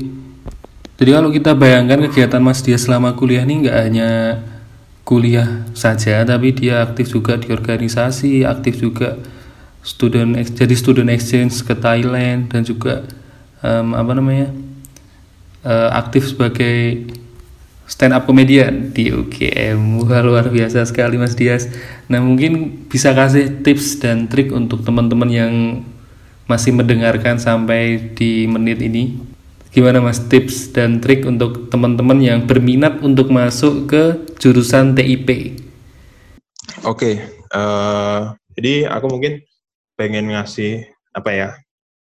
jadi 1.04 1.20
kalau 1.20 1.36
kita 1.36 1.52
bayangkan 1.52 2.08
kegiatan 2.08 2.40
Mas 2.40 2.64
dia 2.64 2.80
selama 2.80 3.12
kuliah 3.12 3.44
ini 3.44 3.68
nggak 3.68 3.76
hanya 3.76 4.40
kuliah 5.04 5.68
saja, 5.76 6.24
tapi 6.24 6.56
dia 6.56 6.80
aktif 6.80 7.12
juga 7.12 7.36
di 7.36 7.52
organisasi, 7.52 8.48
aktif 8.48 8.80
juga 8.80 9.20
student 9.84 10.32
jadi 10.56 10.72
student 10.72 11.12
exchange 11.12 11.60
ke 11.68 11.76
Thailand 11.76 12.48
dan 12.48 12.64
juga 12.64 13.04
um, 13.60 14.00
apa 14.00 14.16
namanya 14.16 14.48
uh, 15.68 15.92
aktif 15.92 16.32
sebagai 16.32 17.12
stand 17.84 18.16
up 18.16 18.24
comedian 18.24 18.96
di 18.96 19.12
UGM. 19.12 20.08
Wah, 20.08 20.24
luar 20.24 20.48
biasa 20.48 20.88
sekali 20.88 21.20
Mas 21.20 21.36
Dias. 21.36 21.68
Nah, 22.08 22.24
mungkin 22.24 22.88
bisa 22.88 23.12
kasih 23.12 23.60
tips 23.60 24.00
dan 24.00 24.32
trik 24.32 24.56
untuk 24.56 24.88
teman-teman 24.88 25.28
yang 25.28 25.54
masih 26.48 26.72
mendengarkan 26.72 27.44
sampai 27.44 28.16
di 28.16 28.48
menit 28.48 28.80
ini 28.80 29.33
gimana 29.74 29.98
mas 29.98 30.22
tips 30.30 30.70
dan 30.70 31.02
trik 31.02 31.26
untuk 31.26 31.74
teman-teman 31.74 32.22
yang 32.22 32.46
berminat 32.46 33.02
untuk 33.02 33.34
masuk 33.34 33.90
ke 33.90 34.04
jurusan 34.38 34.94
TIP? 34.94 35.58
Oke, 36.86 36.86
okay, 36.86 37.16
uh, 37.58 37.58
eh, 37.58 38.22
jadi 38.54 38.74
aku 38.94 39.06
mungkin 39.10 39.42
pengen 39.98 40.30
ngasih 40.30 40.86
apa 41.18 41.30
ya 41.34 41.50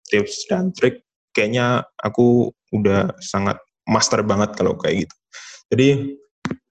tips 0.09 0.49
dan 0.49 0.73
trik. 0.73 1.05
Kayaknya 1.29 1.85
aku 2.01 2.49
udah 2.73 3.13
sangat 3.21 3.61
master 3.85 4.25
banget 4.25 4.57
kalau 4.57 4.73
kayak 4.73 5.05
gitu. 5.05 5.15
Jadi 5.69 5.89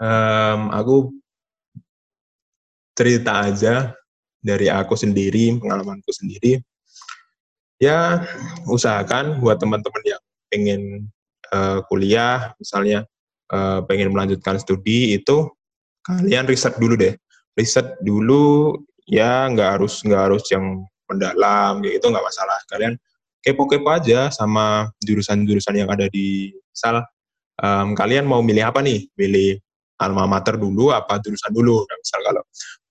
um, 0.03 0.61
aku 0.75 1.15
cerita 2.99 3.47
aja 3.47 3.95
dari 4.43 4.67
aku 4.67 4.99
sendiri, 4.99 5.55
pengalamanku 5.63 6.11
sendiri. 6.11 6.59
Ya 7.79 8.27
usahakan 8.67 9.39
buat 9.39 9.63
teman-teman 9.63 10.03
yang 10.03 10.23
pengen 10.49 11.13
uh, 11.53 11.85
kuliah, 11.87 12.53
misalnya 12.61 13.05
uh, 13.53 13.85
pengen 13.85 14.13
melanjutkan 14.13 14.61
studi 14.61 15.17
itu 15.17 15.49
kalian 16.05 16.49
riset 16.49 16.77
dulu 16.81 16.97
deh, 16.97 17.15
riset 17.57 18.01
dulu 18.01 18.77
ya 19.09 19.49
nggak 19.49 19.81
harus 19.81 20.01
nggak 20.05 20.23
harus 20.29 20.45
yang 20.53 20.85
mendalam 21.09 21.81
kayak 21.81 22.01
itu 22.01 22.07
nggak 22.09 22.25
masalah. 22.25 22.59
Kalian 22.69 22.95
kepo-kepo 23.41 23.89
aja 23.89 24.29
sama 24.29 24.93
jurusan-jurusan 25.01 25.85
yang 25.85 25.89
ada 25.89 26.09
di 26.13 26.53
misal 26.53 27.05
um, 27.61 27.97
kalian 27.97 28.29
mau 28.29 28.45
milih 28.45 28.69
apa 28.69 28.85
nih? 28.85 29.09
Milih 29.17 29.61
alma 29.99 30.29
mater 30.29 30.61
dulu 30.61 30.93
apa 30.93 31.19
jurusan 31.19 31.51
dulu? 31.51 31.83
Nah, 31.89 31.97
misal 31.97 32.21
kalau 32.23 32.43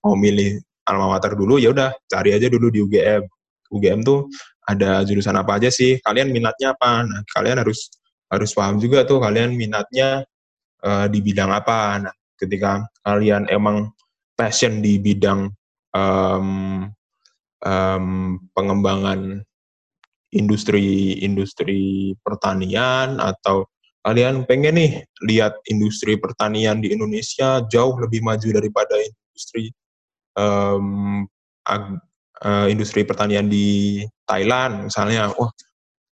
mau 0.04 0.14
milih 0.18 0.58
alma 0.88 1.06
mater 1.16 1.36
dulu 1.38 1.56
ya 1.60 1.70
udah 1.70 1.94
cari 2.10 2.34
aja 2.34 2.50
dulu 2.50 2.68
di 2.68 2.82
UGM. 2.82 3.22
UGM 3.68 4.00
tuh 4.00 4.26
ada 4.68 5.00
jurusan 5.08 5.32
apa 5.32 5.56
aja 5.56 5.72
sih? 5.72 5.96
Kalian 6.04 6.28
minatnya 6.28 6.76
apa? 6.76 7.00
Nah, 7.08 7.24
kalian 7.32 7.64
harus 7.64 7.88
harus 8.28 8.52
paham 8.52 8.76
juga 8.76 9.08
tuh 9.08 9.24
kalian 9.24 9.56
minatnya 9.56 10.28
uh, 10.84 11.08
di 11.08 11.24
bidang 11.24 11.48
apa. 11.48 12.04
Nah, 12.04 12.14
ketika 12.36 12.84
kalian 13.00 13.48
emang 13.48 13.88
passion 14.36 14.84
di 14.84 15.00
bidang 15.00 15.48
um, 15.96 16.84
um, 17.64 18.06
pengembangan 18.52 19.40
industri-industri 20.28 22.12
pertanian 22.20 23.16
atau 23.16 23.64
kalian 24.04 24.44
pengen 24.44 24.76
nih 24.76 24.92
lihat 25.24 25.56
industri 25.72 26.20
pertanian 26.20 26.84
di 26.84 26.92
Indonesia 26.92 27.64
jauh 27.64 27.96
lebih 27.96 28.20
maju 28.20 28.48
daripada 28.52 28.94
industri 29.00 29.72
um, 30.36 31.24
uh, 32.44 32.66
industri 32.70 33.02
pertanian 33.02 33.46
di 33.50 34.02
Thailand 34.28 34.90
misalnya 34.90 35.32
wah 35.34 35.50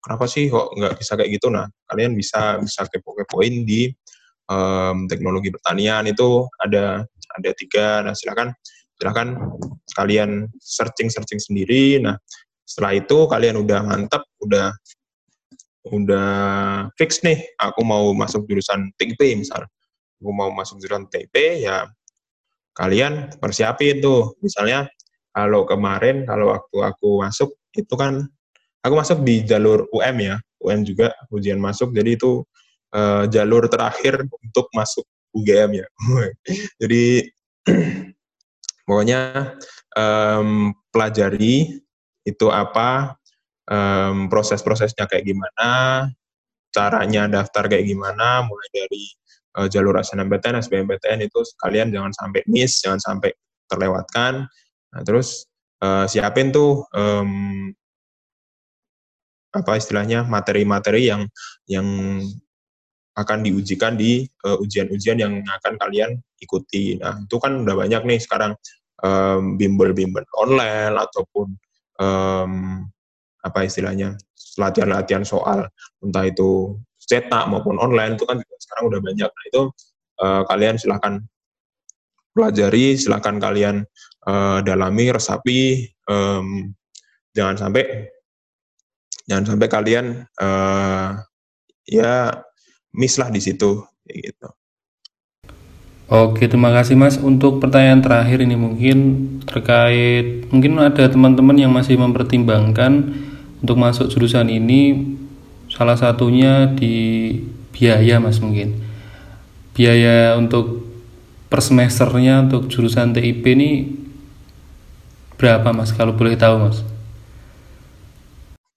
kenapa 0.02 0.24
sih 0.30 0.48
kok 0.48 0.72
nggak 0.72 0.94
bisa 0.96 1.18
kayak 1.18 1.30
gitu? 1.36 1.52
Nah 1.52 1.66
kalian 1.90 2.14
bisa 2.14 2.56
bisa 2.62 2.86
kepo-kepoin 2.88 3.66
di 3.66 3.90
um, 4.48 5.04
teknologi 5.10 5.52
pertanian 5.52 6.06
itu 6.08 6.46
ada 6.62 7.04
ada 7.38 7.50
tiga. 7.52 8.00
Nah 8.06 8.14
silakan 8.14 8.54
silakan 8.98 9.28
kalian 9.94 10.48
searching 10.62 11.12
searching 11.12 11.36
sendiri. 11.42 12.00
Nah 12.00 12.16
setelah 12.64 12.96
itu 12.96 13.18
kalian 13.28 13.60
udah 13.60 13.80
mantap 13.84 14.24
udah 14.40 14.72
udah 15.88 16.30
fix 17.00 17.24
nih 17.24 17.40
aku 17.56 17.80
mau 17.80 18.12
masuk 18.12 18.48
jurusan 18.48 18.92
TIP 18.96 19.20
misal. 19.36 19.68
Aku 20.18 20.30
mau 20.34 20.50
masuk 20.50 20.80
jurusan 20.82 21.06
TIP 21.12 21.62
ya 21.62 21.84
kalian 22.72 23.34
persiapin 23.42 23.98
tuh. 24.00 24.38
Misalnya 24.40 24.86
kalau 25.38 25.62
kemarin 25.62 26.26
kalau 26.26 26.50
waktu 26.50 26.76
aku 26.82 27.22
masuk 27.22 27.54
itu 27.70 27.94
kan 27.94 28.26
aku 28.82 28.94
masuk 28.98 29.22
di 29.22 29.46
jalur 29.46 29.86
UM 29.94 30.16
ya. 30.18 30.36
UM 30.58 30.82
juga 30.82 31.14
ujian 31.30 31.62
masuk. 31.62 31.94
Jadi 31.94 32.18
itu 32.18 32.42
uh, 32.90 33.30
jalur 33.30 33.70
terakhir 33.70 34.26
untuk 34.26 34.66
masuk 34.74 35.06
UGM 35.30 35.78
ya. 35.78 35.86
Jadi 36.82 37.30
pokoknya 38.88 39.54
um, 39.94 40.74
pelajari 40.90 41.78
itu 42.26 42.46
apa 42.50 43.14
um, 43.70 44.26
proses-prosesnya 44.26 45.06
kayak 45.06 45.22
gimana 45.22 45.70
caranya 46.74 47.30
daftar 47.30 47.70
kayak 47.70 47.86
gimana 47.86 48.44
mulai 48.44 48.68
dari 48.74 49.04
uh, 49.56 49.68
jalur 49.70 49.96
SNMPTN, 50.02 50.60
SBMPTN 50.60 51.24
itu 51.24 51.40
kalian 51.62 51.94
jangan 51.94 52.12
sampai 52.12 52.42
miss, 52.50 52.82
jangan 52.82 53.00
sampai 53.00 53.30
terlewatkan. 53.70 54.48
Nah, 54.94 55.02
terus 55.04 55.48
uh, 55.84 56.08
siapin 56.08 56.52
tuh 56.54 56.84
um, 56.92 57.70
apa 59.48 59.80
istilahnya 59.80 60.28
materi-materi 60.28 61.08
yang 61.08 61.24
yang 61.66 61.86
akan 63.18 63.42
diujikan 63.42 63.98
di 63.98 64.22
eh, 64.22 64.56
ujian-ujian 64.62 65.18
uh, 65.18 65.22
yang 65.26 65.34
akan 65.42 65.74
kalian 65.74 66.10
ikuti. 66.38 66.94
Nah, 67.02 67.18
itu 67.18 67.36
kan 67.42 67.66
udah 67.66 67.74
banyak 67.74 68.02
nih 68.06 68.20
sekarang 68.22 68.54
bimbel-bimbel 69.58 70.26
online 70.38 70.94
ataupun 70.94 71.54
um, 72.02 72.82
apa 73.42 73.58
istilahnya 73.66 74.18
latihan-latihan 74.58 75.22
soal 75.22 75.70
entah 76.02 76.26
itu 76.26 76.78
cetak 76.98 77.46
maupun 77.46 77.78
online 77.78 78.18
itu 78.18 78.26
kan 78.26 78.38
sekarang 78.58 78.84
udah 78.90 79.00
banyak. 79.02 79.30
Nah, 79.30 79.44
itu 79.50 79.62
uh, 80.22 80.42
kalian 80.46 80.76
silahkan 80.76 81.22
pelajari, 82.38 82.94
silahkan 82.94 83.42
kalian 83.42 83.82
uh, 84.30 84.62
dalami, 84.62 85.10
resapi, 85.10 85.90
um, 86.06 86.70
jangan 87.34 87.58
sampai 87.58 88.14
jangan 89.26 89.44
sampai 89.54 89.68
kalian 89.68 90.06
uh, 90.38 91.18
ya 91.84 92.30
miss 92.94 93.18
lah 93.18 93.28
di 93.28 93.42
situ 93.42 93.82
gitu. 94.08 94.48
Oke, 96.08 96.48
terima 96.48 96.72
kasih 96.72 96.96
Mas. 96.96 97.20
Untuk 97.20 97.60
pertanyaan 97.60 98.00
terakhir 98.00 98.40
ini 98.40 98.56
mungkin 98.56 98.98
terkait 99.44 100.48
mungkin 100.48 100.80
ada 100.80 101.04
teman-teman 101.04 101.52
yang 101.52 101.68
masih 101.68 102.00
mempertimbangkan 102.00 103.12
untuk 103.60 103.76
masuk 103.76 104.08
jurusan 104.08 104.48
ini 104.48 105.04
salah 105.68 106.00
satunya 106.00 106.64
di 106.72 107.28
biaya 107.76 108.16
Mas 108.24 108.40
mungkin. 108.40 108.80
Biaya 109.76 110.32
untuk 110.40 110.87
per 111.48 111.64
semesternya 111.64 112.44
untuk 112.44 112.68
jurusan 112.68 113.16
TIP 113.16 113.44
ini 113.56 113.70
berapa 115.40 115.72
Mas 115.72 115.90
kalau 115.96 116.12
boleh 116.12 116.36
tahu 116.36 116.68
Mas? 116.68 116.84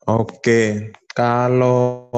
Oke, 0.07 0.95
kalau 1.11 2.09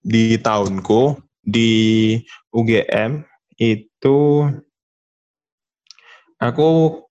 di 0.00 0.40
tahunku 0.40 1.20
di 1.44 2.16
UGM 2.50 3.22
itu 3.60 4.18
aku 6.40 6.68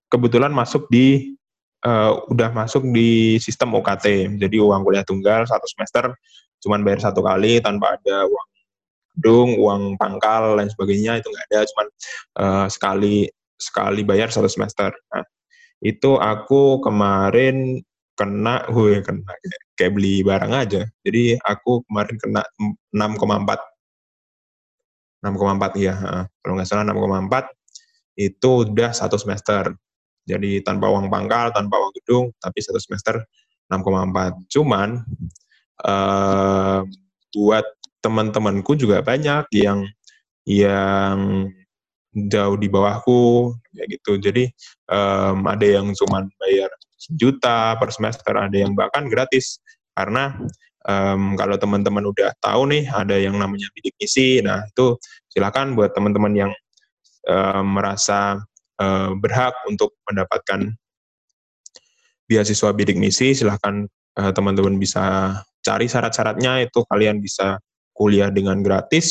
kebetulan 0.09 0.51
masuk 0.53 0.89
di 0.89 1.37
uh, 1.85 2.19
udah 2.29 2.49
masuk 2.51 2.85
di 2.91 3.37
sistem 3.41 3.73
UKT 3.77 4.37
jadi 4.41 4.55
uang 4.59 4.83
kuliah 4.85 5.05
tunggal 5.05 5.45
satu 5.47 5.65
semester 5.69 6.13
cuman 6.61 6.81
bayar 6.81 7.09
satu 7.09 7.21
kali 7.21 7.61
tanpa 7.61 7.97
ada 7.97 8.25
uang 8.25 8.47
gedung 9.15 9.55
uang 9.55 9.95
pangkal 9.95 10.59
dan 10.59 10.67
sebagainya 10.67 11.23
itu 11.23 11.27
nggak 11.31 11.45
ada 11.51 11.59
cuman 11.71 11.87
uh, 12.39 12.67
sekali 12.67 13.31
sekali 13.55 14.03
bayar 14.03 14.27
satu 14.31 14.51
semester. 14.51 14.91
Nah, 15.15 15.23
itu 15.79 16.19
aku 16.19 16.83
kemarin 16.83 17.79
kena 18.15 18.63
gue 18.71 19.03
kena 19.03 19.31
kayak 19.75 19.91
beli 19.95 20.23
barang 20.23 20.51
aja. 20.55 20.81
Jadi 21.03 21.35
aku 21.39 21.83
kemarin 21.87 22.15
kena 22.19 22.41
6,4 22.95 23.75
6,4 25.25 25.81
iya 25.81 25.95
kalau 26.39 26.53
nggak 26.53 26.69
salah 26.69 26.85
6,4 26.85 27.49
itu 28.19 28.49
udah 28.67 28.91
satu 28.95 29.17
semester. 29.19 29.73
Jadi 30.25 30.63
tanpa 30.65 30.89
uang 30.89 31.11
pangkal 31.11 31.51
tanpa 31.53 31.75
uang 31.77 31.93
gedung 32.01 32.25
tapi 32.39 32.59
satu 32.63 32.79
semester 32.81 33.19
6,4 33.69 34.47
cuman 34.49 35.01
uh, 35.83 36.81
buat 37.35 37.65
teman-temanku 38.05 38.77
juga 38.77 39.01
banyak 39.01 39.49
yang 39.57 39.81
yang 40.45 41.49
jauh 42.13 42.55
di 42.55 42.69
bawahku 42.69 43.51
kayak 43.73 43.97
gitu 43.97 44.21
jadi 44.21 44.43
um, 44.87 45.49
ada 45.49 45.65
yang 45.65 45.89
cuman 45.97 46.29
bayar 46.37 46.69
sejuta 47.05 47.77
per 47.77 47.93
semester, 47.93 48.33
ada 48.33 48.55
yang 48.57 48.73
bahkan 48.73 49.05
gratis. 49.05 49.61
Karena 49.93 50.33
um, 50.89 51.37
kalau 51.37 51.55
teman-teman 51.59 52.09
udah 52.09 52.33
tahu 52.41 52.71
nih 52.73 52.89
ada 52.89 53.15
yang 53.15 53.37
namanya 53.37 53.69
bidik 53.77 53.93
misi, 54.01 54.41
nah 54.41 54.65
itu 54.65 54.97
silakan 55.29 55.77
buat 55.77 55.93
teman-teman 55.93 56.33
yang 56.33 56.51
um, 57.29 57.77
merasa 57.77 58.41
uh, 58.81 59.11
berhak 59.21 59.53
untuk 59.69 59.93
mendapatkan 60.09 60.73
beasiswa 62.25 62.69
bidik 62.73 62.97
misi, 62.97 63.37
silahkan 63.37 63.85
uh, 64.17 64.31
teman-teman 64.33 64.81
bisa 64.81 65.37
cari 65.61 65.85
syarat-syaratnya 65.85 66.65
itu 66.65 66.81
kalian 66.89 67.21
bisa 67.21 67.61
kuliah 67.95 68.27
dengan 68.27 68.59
gratis 68.59 69.07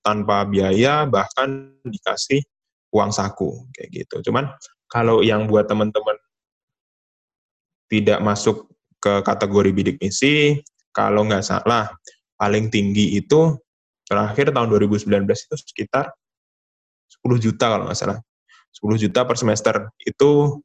tanpa 0.00 0.42
biaya 0.48 1.04
bahkan 1.04 1.76
dikasih 1.84 2.40
uang 2.90 3.12
saku 3.12 3.68
kayak 3.76 4.02
gitu. 4.02 4.32
Cuman 4.32 4.48
kalau 4.88 5.20
yang 5.20 5.46
buat 5.46 5.68
teman-teman 5.68 6.16
tidak 7.92 8.18
masuk 8.24 8.72
ke 9.02 9.20
kategori 9.20 9.70
bidik 9.76 9.96
misi, 10.00 10.64
kalau 10.96 11.28
nggak 11.28 11.44
salah, 11.44 11.92
paling 12.40 12.72
tinggi 12.72 13.20
itu 13.20 13.56
terakhir 14.08 14.52
tahun 14.52 14.68
2019 14.68 15.24
itu 15.28 15.56
sekitar 15.56 16.12
10 17.24 17.36
juta 17.40 17.64
kalau 17.68 17.84
nggak 17.88 18.00
salah. 18.00 18.18
10 18.72 18.96
juta 18.96 19.20
per 19.28 19.36
semester 19.36 19.92
itu 20.00 20.60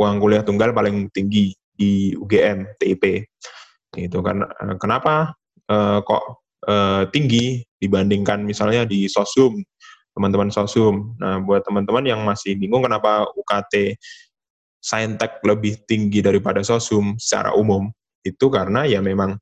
uang 0.00 0.16
kuliah 0.20 0.40
tunggal 0.40 0.72
paling 0.72 1.12
tinggi 1.12 1.52
di 1.76 2.16
UGM 2.16 2.80
TIP. 2.80 3.28
Itu 3.96 4.24
kan 4.24 4.44
kenapa 4.80 5.36
uh, 5.68 6.00
kok 6.00 6.41
uh, 6.66 7.08
tinggi 7.10 7.62
dibandingkan 7.78 8.42
misalnya 8.42 8.86
di 8.86 9.06
Sosum, 9.10 9.58
teman-teman 10.14 10.50
Sosum. 10.50 11.16
Nah, 11.18 11.42
buat 11.42 11.62
teman-teman 11.66 12.04
yang 12.06 12.20
masih 12.22 12.54
bingung 12.58 12.84
kenapa 12.84 13.26
UKT 13.34 13.96
saintek 14.82 15.38
lebih 15.46 15.78
tinggi 15.86 16.18
daripada 16.18 16.58
sosum 16.66 17.14
secara 17.14 17.54
umum 17.54 17.86
itu 18.26 18.50
karena 18.50 18.82
ya 18.82 18.98
memang 18.98 19.38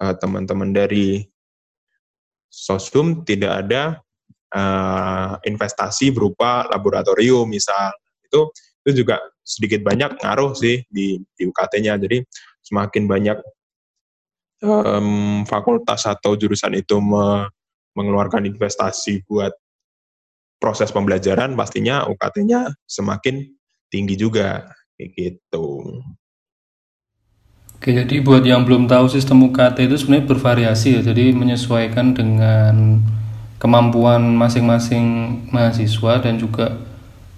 uh, 0.00 0.14
teman-teman 0.16 0.72
dari 0.72 1.28
sosum 2.48 3.20
tidak 3.28 3.68
ada 3.68 4.00
uh, 4.56 5.36
investasi 5.44 6.08
berupa 6.08 6.64
laboratorium 6.72 7.44
misal 7.44 7.92
itu 8.24 8.48
itu 8.88 9.04
juga 9.04 9.20
sedikit 9.44 9.84
banyak 9.84 10.16
ngaruh 10.24 10.56
sih 10.56 10.80
di, 10.88 11.20
di 11.36 11.42
UKT-nya 11.44 12.00
jadi 12.00 12.24
semakin 12.64 13.04
banyak 13.04 13.36
um, 14.62 15.42
fakultas 15.46 16.06
atau 16.06 16.34
jurusan 16.34 16.74
itu 16.78 16.98
me, 16.98 17.46
mengeluarkan 17.94 18.46
investasi 18.46 19.26
buat 19.26 19.54
proses 20.58 20.90
pembelajaran, 20.90 21.54
pastinya 21.54 22.06
UKT-nya 22.10 22.74
semakin 22.86 23.46
tinggi 23.90 24.18
juga, 24.18 24.74
kayak 24.98 25.10
gitu. 25.14 26.02
Oke, 27.78 27.94
jadi 27.94 28.18
buat 28.18 28.42
yang 28.42 28.66
belum 28.66 28.90
tahu 28.90 29.06
sistem 29.06 29.46
UKT 29.46 29.86
itu 29.86 29.96
sebenarnya 30.02 30.26
bervariasi 30.26 30.88
ya, 30.98 31.00
jadi 31.14 31.30
menyesuaikan 31.30 32.10
dengan 32.10 32.98
kemampuan 33.62 34.34
masing-masing 34.34 35.06
mahasiswa 35.54 36.18
dan 36.18 36.42
juga 36.42 36.74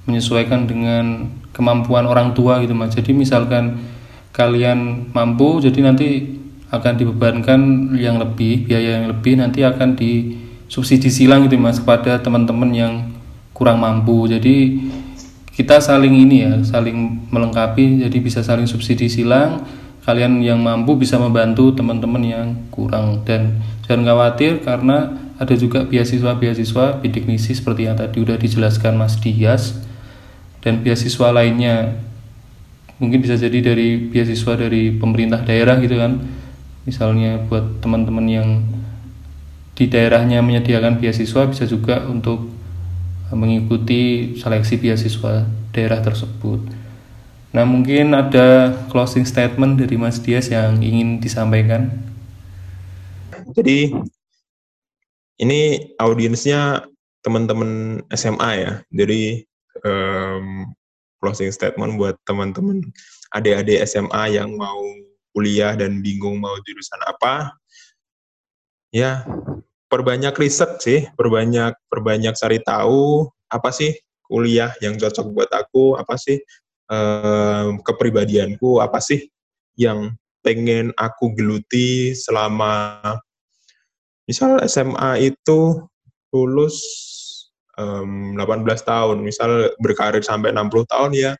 menyesuaikan 0.08 0.64
dengan 0.64 1.28
kemampuan 1.52 2.08
orang 2.08 2.32
tua 2.32 2.64
gitu 2.64 2.72
mas. 2.72 2.96
Jadi 2.96 3.12
misalkan 3.12 3.84
kalian 4.32 5.12
mampu, 5.12 5.60
jadi 5.60 5.76
nanti 5.84 6.39
akan 6.70 6.92
dibebankan 6.94 7.60
yang 7.98 8.22
lebih, 8.22 8.70
biaya 8.70 9.02
yang 9.02 9.10
lebih 9.10 9.42
nanti 9.42 9.66
akan 9.66 9.98
disubsidi 9.98 11.10
silang 11.10 11.50
gitu 11.50 11.58
mas 11.58 11.82
kepada 11.82 12.22
teman-teman 12.22 12.70
yang 12.70 12.94
kurang 13.50 13.82
mampu. 13.82 14.30
Jadi 14.30 14.86
kita 15.50 15.82
saling 15.82 16.14
ini 16.14 16.46
ya, 16.46 16.52
saling 16.62 17.26
melengkapi, 17.28 18.06
jadi 18.06 18.16
bisa 18.22 18.40
saling 18.46 18.70
subsidi 18.70 19.10
silang. 19.10 19.66
Kalian 20.00 20.40
yang 20.40 20.62
mampu 20.62 20.96
bisa 20.96 21.20
membantu 21.20 21.74
teman-teman 21.74 22.22
yang 22.24 22.46
kurang. 22.72 23.26
Dan 23.26 23.60
jangan 23.84 24.06
khawatir 24.06 24.64
karena 24.64 25.12
ada 25.36 25.54
juga 25.58 25.84
beasiswa-beasiswa 25.84 27.04
bidik 27.04 27.28
misi 27.28 27.52
seperti 27.52 27.90
yang 27.90 27.98
tadi 27.98 28.22
udah 28.22 28.38
dijelaskan 28.38 28.96
Mas 28.96 29.18
Dias. 29.18 29.76
Dan 30.64 30.80
beasiswa 30.80 31.34
lainnya 31.34 32.00
mungkin 33.00 33.20
bisa 33.24 33.34
jadi 33.34 33.58
dari 33.60 33.96
beasiswa 33.96 34.54
dari 34.54 34.92
pemerintah 34.92 35.40
daerah 35.40 35.80
gitu 35.80 35.96
kan 35.96 36.20
misalnya 36.88 37.42
buat 37.48 37.80
teman-teman 37.84 38.26
yang 38.26 38.48
di 39.76 39.88
daerahnya 39.88 40.44
menyediakan 40.44 41.00
beasiswa 41.00 41.48
bisa 41.48 41.64
juga 41.64 42.04
untuk 42.04 42.52
mengikuti 43.32 44.34
seleksi 44.36 44.76
beasiswa 44.76 45.46
daerah 45.70 46.02
tersebut. 46.02 46.60
Nah, 47.50 47.66
mungkin 47.66 48.14
ada 48.14 48.74
closing 48.90 49.26
statement 49.26 49.78
dari 49.80 49.98
Mas 49.98 50.22
Dias 50.22 50.50
yang 50.50 50.78
ingin 50.82 51.18
disampaikan. 51.18 51.90
Jadi 53.56 53.90
ini 55.42 55.90
audiensnya 55.98 56.86
teman-teman 57.26 58.04
SMA 58.14 58.50
ya. 58.60 58.72
Jadi 58.94 59.42
um, 59.82 60.70
closing 61.18 61.50
statement 61.50 61.98
buat 61.98 62.14
teman-teman 62.28 62.86
adik-adik 63.34 63.82
SMA 63.86 64.38
yang 64.38 64.54
mau 64.54 64.78
kuliah 65.30 65.74
dan 65.78 66.02
bingung 66.02 66.38
mau 66.38 66.54
jurusan 66.62 67.00
apa. 67.06 67.54
Ya, 68.90 69.22
perbanyak 69.86 70.34
riset 70.38 70.82
sih, 70.82 71.00
perbanyak 71.14 71.78
perbanyak 71.86 72.34
cari 72.34 72.58
tahu 72.62 73.30
apa 73.50 73.70
sih 73.70 73.94
kuliah 74.26 74.74
yang 74.78 74.98
cocok 74.98 75.26
buat 75.34 75.50
aku, 75.50 75.98
apa 75.98 76.14
sih 76.18 76.38
uh, 76.90 77.74
kepribadianku 77.82 78.78
apa 78.82 78.98
sih 79.02 79.26
yang 79.78 80.14
pengen 80.42 80.90
aku 80.98 81.34
geluti 81.34 82.14
selama 82.16 82.98
misal 84.24 84.58
SMA 84.66 85.34
itu 85.34 85.82
lulus 86.30 86.78
um, 87.74 88.38
18 88.38 88.62
tahun, 88.86 89.16
misal 89.22 89.74
berkarir 89.82 90.22
sampai 90.22 90.54
60 90.54 90.86
tahun 90.86 91.12
ya 91.14 91.32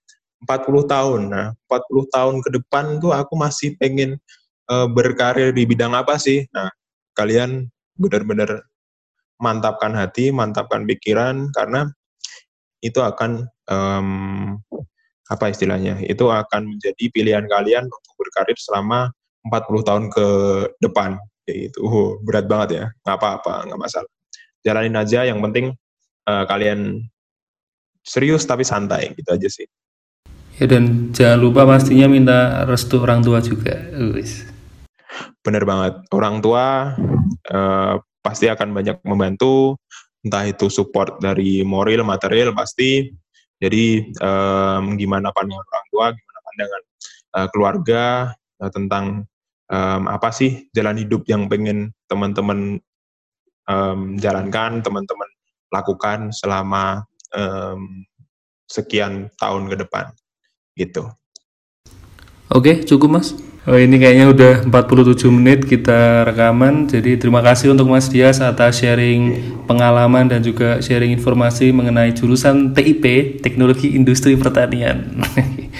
40 0.44 0.88
tahun. 0.88 1.20
Nah, 1.28 1.46
40 1.68 2.14
tahun 2.14 2.34
ke 2.40 2.50
depan 2.60 2.84
tuh 3.00 3.12
aku 3.12 3.36
masih 3.36 3.76
pengen 3.76 4.16
uh, 4.72 4.88
berkarir 4.88 5.52
di 5.52 5.68
bidang 5.68 5.92
apa 5.92 6.16
sih? 6.16 6.48
Nah, 6.56 6.72
kalian 7.12 7.68
benar-benar 8.00 8.64
mantapkan 9.40 9.92
hati, 9.92 10.32
mantapkan 10.32 10.88
pikiran 10.88 11.52
karena 11.52 11.88
itu 12.80 13.00
akan 13.04 13.44
um, 13.68 14.08
apa 15.28 15.52
istilahnya? 15.52 16.00
Itu 16.08 16.32
akan 16.32 16.76
menjadi 16.76 17.04
pilihan 17.12 17.44
kalian 17.44 17.84
untuk 17.84 18.12
berkarir 18.16 18.56
selama 18.56 19.12
40 19.44 19.88
tahun 19.88 20.04
ke 20.08 20.26
depan. 20.80 21.20
Yaitu 21.44 21.84
uh, 21.84 22.16
berat 22.24 22.48
banget 22.48 22.68
ya. 22.72 22.84
Nggak 23.04 23.16
apa-apa 23.20 23.54
nggak 23.68 23.80
masalah. 23.80 24.10
Jalanin 24.64 24.96
aja 24.96 25.24
yang 25.24 25.40
penting 25.44 25.72
uh, 26.28 26.44
kalian 26.48 27.04
serius 28.00 28.48
tapi 28.48 28.64
santai 28.64 29.12
gitu 29.12 29.28
aja 29.28 29.48
sih 29.48 29.68
ya 30.60 30.66
dan 30.68 31.08
jangan 31.16 31.40
lupa 31.40 31.64
pastinya 31.64 32.04
minta 32.04 32.68
restu 32.68 33.00
orang 33.00 33.24
tua 33.24 33.40
juga. 33.40 33.80
Uwis. 33.96 34.44
bener 35.40 35.64
banget. 35.64 36.04
Orang 36.12 36.44
tua 36.44 36.94
uh, 37.48 37.94
pasti 38.20 38.46
akan 38.46 38.76
banyak 38.76 39.00
membantu. 39.08 39.80
Entah 40.20 40.44
itu 40.44 40.68
support 40.68 41.16
dari 41.16 41.64
moral 41.64 42.04
material 42.04 42.52
pasti. 42.52 43.08
Jadi 43.56 44.12
um, 44.20 45.00
gimana 45.00 45.32
pandangan 45.32 45.64
orang 45.64 45.86
tua, 45.88 46.06
gimana 46.12 46.38
pandangan 46.44 46.82
uh, 47.36 47.48
keluarga 47.52 48.04
uh, 48.60 48.70
tentang 48.72 49.04
um, 49.72 50.02
apa 50.08 50.28
sih 50.32 50.68
jalan 50.76 51.00
hidup 51.00 51.24
yang 51.28 51.48
pengen 51.48 51.92
teman-teman 52.08 52.80
um, 53.68 54.16
jalankan, 54.20 54.80
teman-teman 54.84 55.28
lakukan 55.70 56.32
selama 56.32 57.04
um, 57.32 58.04
sekian 58.70 59.28
tahun 59.36 59.68
ke 59.70 59.76
depan, 59.86 60.10
gitu. 60.74 61.10
Oke, 62.50 62.82
cukup 62.82 63.20
mas. 63.20 63.34
Oh, 63.68 63.76
ini 63.76 64.00
kayaknya 64.00 64.26
udah 64.32 64.54
47 64.66 65.30
menit 65.30 65.68
kita 65.68 66.24
rekaman. 66.26 66.88
Jadi 66.88 67.20
terima 67.20 67.44
kasih 67.44 67.76
untuk 67.76 67.92
Mas 67.92 68.08
Dias 68.08 68.40
atas 68.40 68.80
sharing 68.80 69.36
pengalaman 69.68 70.26
dan 70.26 70.40
juga 70.40 70.80
sharing 70.80 71.12
informasi 71.12 71.68
mengenai 71.68 72.16
jurusan 72.16 72.72
TIP, 72.72 73.36
Teknologi 73.44 73.92
Industri 73.92 74.34
Pertanian. 74.34 75.20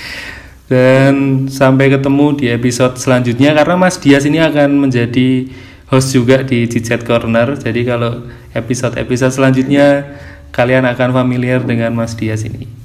dan 0.71 1.49
sampai 1.51 1.91
ketemu 1.91 2.37
di 2.37 2.47
episode 2.53 2.95
selanjutnya 3.01 3.57
karena 3.57 3.75
Mas 3.81 3.99
Dias 3.99 4.23
ini 4.29 4.39
akan 4.39 4.87
menjadi 4.87 5.51
host 5.91 6.15
juga 6.15 6.47
di 6.47 6.69
Cicet 6.71 7.03
Corner. 7.03 7.59
Jadi 7.59 7.81
kalau 7.83 8.29
episode-episode 8.55 9.35
selanjutnya 9.35 10.05
kalian 10.53 10.87
akan 10.87 11.11
familiar 11.11 11.65
dengan 11.65 11.97
Mas 11.97 12.15
Dias 12.15 12.47
ini. 12.47 12.80